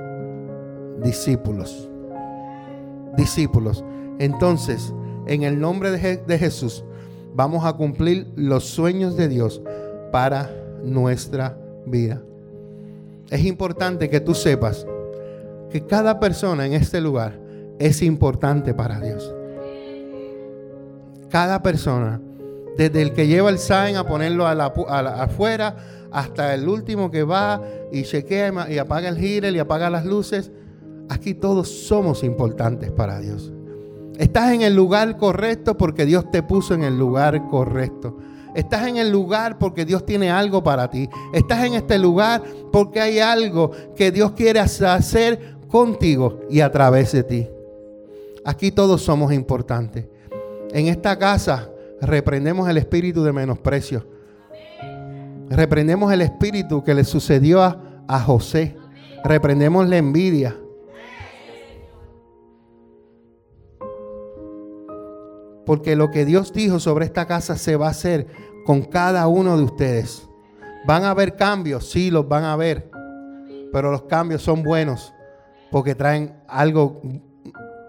[1.03, 1.86] discípulos.
[3.17, 3.83] Discípulos.
[4.19, 4.93] Entonces,
[5.27, 6.83] en el nombre de, Jesús,
[7.35, 9.61] vamos a cumplir los sueños de Dios
[10.11, 10.49] para
[10.83, 12.21] nuestra vida.
[13.29, 14.87] Es importante que tú sepas
[15.69, 17.37] que cada persona en este lugar
[17.77, 19.33] es importante para Dios.
[21.29, 22.21] Cada persona,
[22.77, 25.75] desde el que lleva el sign a ponerlo a la, afuera,
[26.09, 27.61] hasta el último que va
[27.91, 30.51] y chequea y apaga el gire y apaga las luces,
[31.09, 33.51] aquí todos somos importantes para Dios.
[34.17, 38.17] Estás en el lugar correcto porque Dios te puso en el lugar correcto.
[38.55, 41.07] Estás en el lugar porque Dios tiene algo para ti.
[41.31, 42.41] Estás en este lugar
[42.71, 47.47] porque hay algo que Dios quiere hacer contigo y a través de ti.
[48.43, 50.05] Aquí todos somos importantes.
[50.71, 51.69] En esta casa
[52.01, 54.05] reprendemos el espíritu de menosprecio.
[55.49, 58.75] Reprendemos el espíritu que le sucedió a, José.
[59.23, 60.55] Reprendemos la envidia.
[65.67, 68.27] Porque lo que Dios dijo sobre esta casa se va a hacer
[68.65, 70.27] con cada uno de ustedes.
[70.87, 72.89] Van a haber cambios, sí, los van a ver.
[73.73, 75.13] Pero los cambios son buenos
[75.69, 77.01] porque traen algo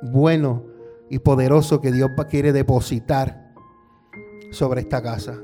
[0.02, 0.64] bueno
[1.08, 3.54] y poderoso que Dios quiere depositar
[4.50, 5.38] sobre esta casa.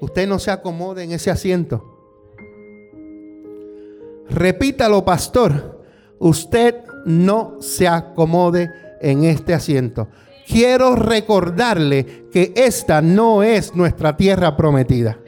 [0.00, 1.84] Usted no se acomode en ese asiento.
[4.30, 5.82] Repítalo, pastor.
[6.20, 10.08] Usted no se acomode en este asiento.
[10.48, 15.18] Quiero recordarle que esta no es nuestra tierra prometida.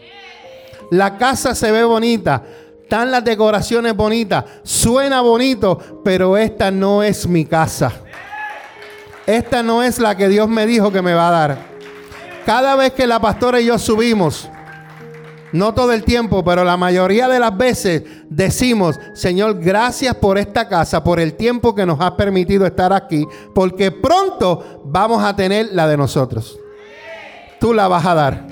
[0.91, 2.43] La casa se ve bonita,
[2.83, 7.93] están las decoraciones bonitas, suena bonito, pero esta no es mi casa.
[9.27, 11.59] Esta no es la que Dios me dijo que me va a dar.
[12.47, 14.49] Cada vez que la pastora y yo subimos,
[15.53, 20.69] no todo el tiempo, pero la mayoría de las veces decimos, Señor, gracias por esta
[20.69, 25.71] casa, por el tiempo que nos has permitido estar aquí, porque pronto vamos a tener
[25.73, 26.59] la de nosotros.
[27.59, 28.47] Tú la vas a dar.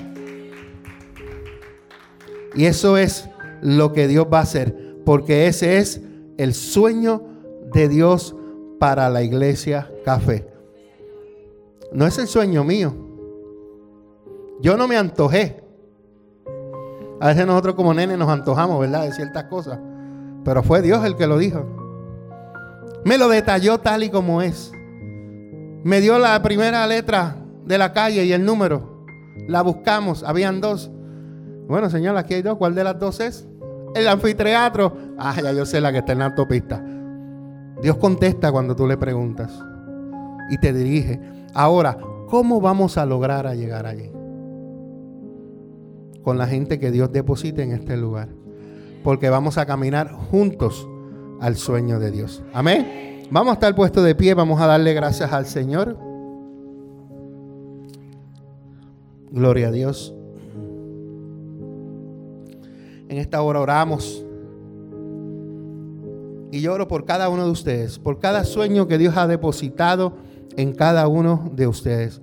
[2.55, 3.29] Y eso es
[3.61, 6.01] lo que Dios va a hacer, porque ese es
[6.37, 7.23] el sueño
[7.73, 8.35] de Dios
[8.79, 10.47] para la iglesia café.
[11.91, 12.95] No es el sueño mío.
[14.61, 15.68] Yo no me antojé.
[17.21, 19.03] A veces nosotros como nenes nos antojamos, ¿verdad?
[19.03, 19.79] De ciertas cosas.
[20.45, 21.65] Pero fue Dios el que lo dijo.
[23.03, 24.71] Me lo detalló tal y como es.
[25.83, 27.35] Me dio la primera letra
[27.65, 29.05] de la calle y el número.
[29.47, 30.23] La buscamos.
[30.23, 30.91] Habían dos.
[31.67, 32.57] Bueno, señor, aquí hay dos.
[32.57, 33.47] ¿Cuál de las dos es?
[33.95, 34.93] El anfiteatro.
[35.17, 36.83] Ah, ya yo sé la que está en la autopista.
[37.81, 39.51] Dios contesta cuando tú le preguntas
[40.49, 41.19] y te dirige.
[41.53, 41.97] Ahora,
[42.27, 44.11] ¿cómo vamos a lograr a llegar allí?
[46.29, 48.29] Con la gente que Dios deposite en este lugar.
[49.03, 50.87] Porque vamos a caminar juntos
[51.41, 52.43] al sueño de Dios.
[52.53, 53.23] Amén.
[53.31, 55.97] Vamos a estar puestos de pie, vamos a darle gracias al Señor.
[59.31, 60.13] Gloria a Dios.
[63.07, 64.23] En esta hora oramos.
[66.51, 70.13] Y lloro por cada uno de ustedes, por cada sueño que Dios ha depositado
[70.57, 72.21] en cada uno de ustedes.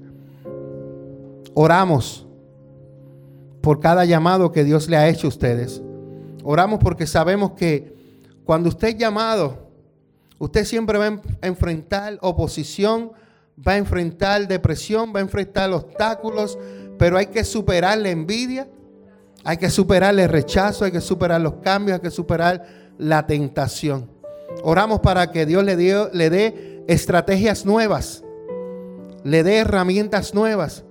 [1.55, 2.26] Oramos
[3.67, 5.83] por cada llamado que Dios le ha hecho a ustedes.
[6.45, 7.97] Oramos porque sabemos que
[8.45, 9.73] cuando usted es llamado,
[10.39, 13.11] usted siempre va a enfrentar oposición,
[13.67, 16.57] va a enfrentar depresión, va a enfrentar obstáculos,
[16.97, 18.69] pero hay que superar la envidia,
[19.43, 22.65] hay que superar el rechazo, hay que superar los cambios, hay que superar
[22.99, 24.09] la tentación.
[24.63, 28.23] Oramos para que Dios le, le dé estrategias nuevas,
[29.25, 30.85] le dé herramientas nuevas.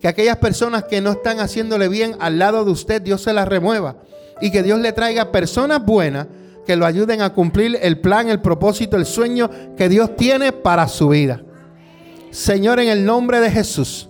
[0.00, 3.48] Que aquellas personas que no están haciéndole bien al lado de usted, Dios se las
[3.48, 3.96] remueva.
[4.40, 6.26] Y que Dios le traiga personas buenas
[6.66, 10.86] que lo ayuden a cumplir el plan, el propósito, el sueño que Dios tiene para
[10.86, 11.42] su vida.
[12.30, 14.08] Señor, en el nombre de Jesús.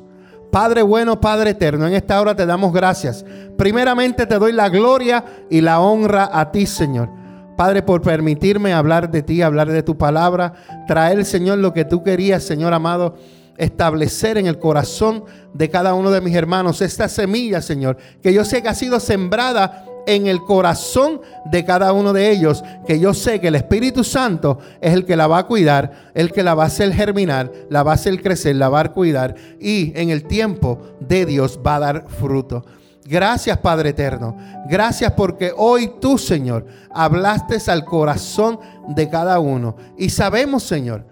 [0.50, 3.24] Padre bueno, Padre eterno, en esta hora te damos gracias.
[3.56, 7.10] Primeramente te doy la gloria y la honra a ti, Señor.
[7.56, 10.54] Padre, por permitirme hablar de ti, hablar de tu palabra,
[10.86, 13.16] traer, Señor, lo que tú querías, Señor amado,
[13.58, 18.44] establecer en el corazón de cada uno de mis hermanos esta semilla, Señor, que yo
[18.44, 23.12] sé que ha sido sembrada en el corazón de cada uno de ellos, que yo
[23.12, 26.54] sé que el Espíritu Santo es el que la va a cuidar, el que la
[26.54, 30.08] va a hacer germinar, la va a hacer crecer, la va a cuidar y en
[30.08, 32.64] el tiempo de Dios va a dar fruto.
[33.04, 34.34] Gracias Padre Eterno.
[34.68, 39.76] Gracias porque hoy tú, Señor, hablaste al corazón de cada uno.
[39.98, 41.04] Y sabemos, Señor,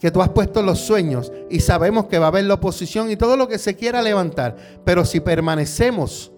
[0.00, 3.16] que tú has puesto los sueños y sabemos que va a haber la oposición y
[3.16, 4.56] todo lo que se quiera levantar.
[4.84, 6.32] Pero si permanecemos,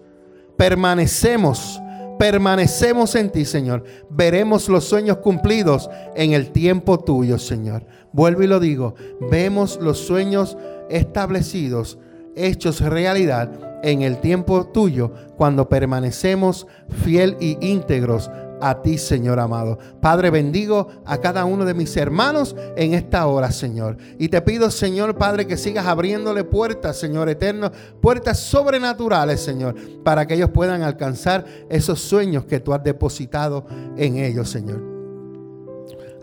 [0.57, 1.81] permanecemos,
[2.19, 7.85] permanecemos en ti, Señor, veremos los sueños cumplidos en el tiempo tuyo, Señor.
[8.11, 8.95] Vuelvo y lo digo,
[9.31, 10.57] vemos los sueños
[10.89, 11.97] establecidos,
[12.35, 16.67] hechos realidad en el tiempo tuyo cuando permanecemos
[17.03, 18.29] fiel y íntegros
[18.63, 19.77] a ti, Señor amado.
[19.99, 23.97] Padre, bendigo a cada uno de mis hermanos en esta hora, Señor.
[24.17, 27.71] Y te pido, Señor Padre, que sigas abriéndole puertas, Señor eterno,
[28.01, 33.65] puertas sobrenaturales, Señor, para que ellos puedan alcanzar esos sueños que tú has depositado
[33.97, 34.81] en ellos, Señor.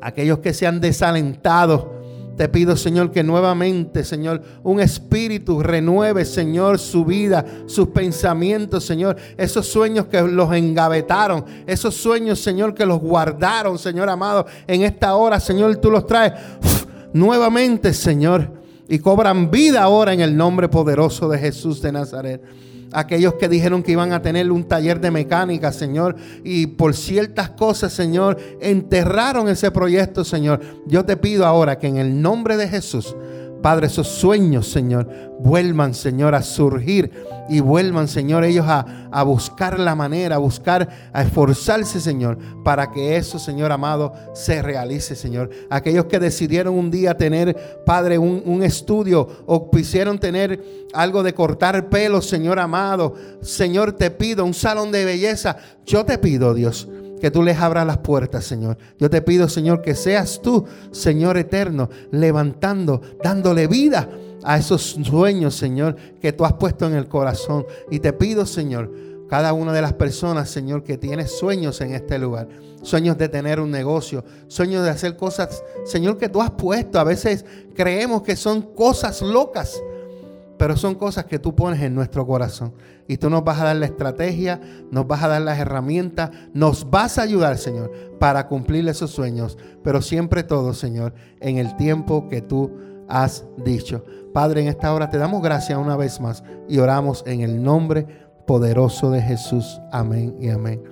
[0.01, 2.00] Aquellos que se han desalentado
[2.41, 9.19] te pido, Señor, que nuevamente, Señor, un espíritu renueve, Señor, su vida, sus pensamientos, Señor.
[9.37, 14.47] Esos sueños que los engavetaron, esos sueños, Señor, que los guardaron, Señor amado.
[14.67, 16.33] En esta hora, Señor, tú los traes
[17.13, 18.51] nuevamente, Señor.
[18.89, 22.43] Y cobran vida ahora en el nombre poderoso de Jesús de Nazaret
[22.93, 27.51] aquellos que dijeron que iban a tener un taller de mecánica, Señor, y por ciertas
[27.51, 30.61] cosas, Señor, enterraron ese proyecto, Señor.
[30.87, 33.15] Yo te pido ahora que en el nombre de Jesús,
[33.63, 35.09] Padre, esos sueños, Señor,
[35.39, 37.11] vuelvan, Señor, a surgir
[37.49, 42.91] y vuelvan, Señor, ellos a, a, buscar la manera, a buscar, a esforzarse, Señor, para
[42.91, 45.51] que eso, Señor amado, se realice, Señor.
[45.69, 50.63] Aquellos que decidieron un día tener, Padre, un, un estudio o quisieron tener
[50.93, 55.57] algo de cortar pelo, Señor amado, Señor, te pido un salón de belleza.
[55.85, 56.89] Yo te pido, Dios
[57.21, 58.79] que tú les abras las puertas, Señor.
[58.99, 64.09] Yo te pido, Señor, que seas tú, Señor eterno, levantando, dándole vida
[64.43, 67.67] a esos sueños, Señor, que tú has puesto en el corazón.
[67.91, 68.91] Y te pido, Señor,
[69.29, 72.49] cada una de las personas, Señor, que tiene sueños en este lugar,
[72.83, 76.99] sueños de tener un negocio, sueños de hacer cosas, Señor, que tú has puesto.
[76.99, 77.45] A veces
[77.75, 79.81] creemos que son cosas locas,
[80.61, 82.75] pero son cosas que tú pones en nuestro corazón.
[83.09, 84.61] Y tú nos vas a dar la estrategia,
[84.91, 89.57] nos vas a dar las herramientas, nos vas a ayudar, Señor, para cumplir esos sueños.
[89.83, 92.77] Pero siempre todo, Señor, en el tiempo que tú
[93.09, 94.05] has dicho.
[94.35, 98.07] Padre, en esta hora te damos gracias una vez más y oramos en el nombre
[98.47, 99.81] poderoso de Jesús.
[99.91, 100.83] Amén y amén.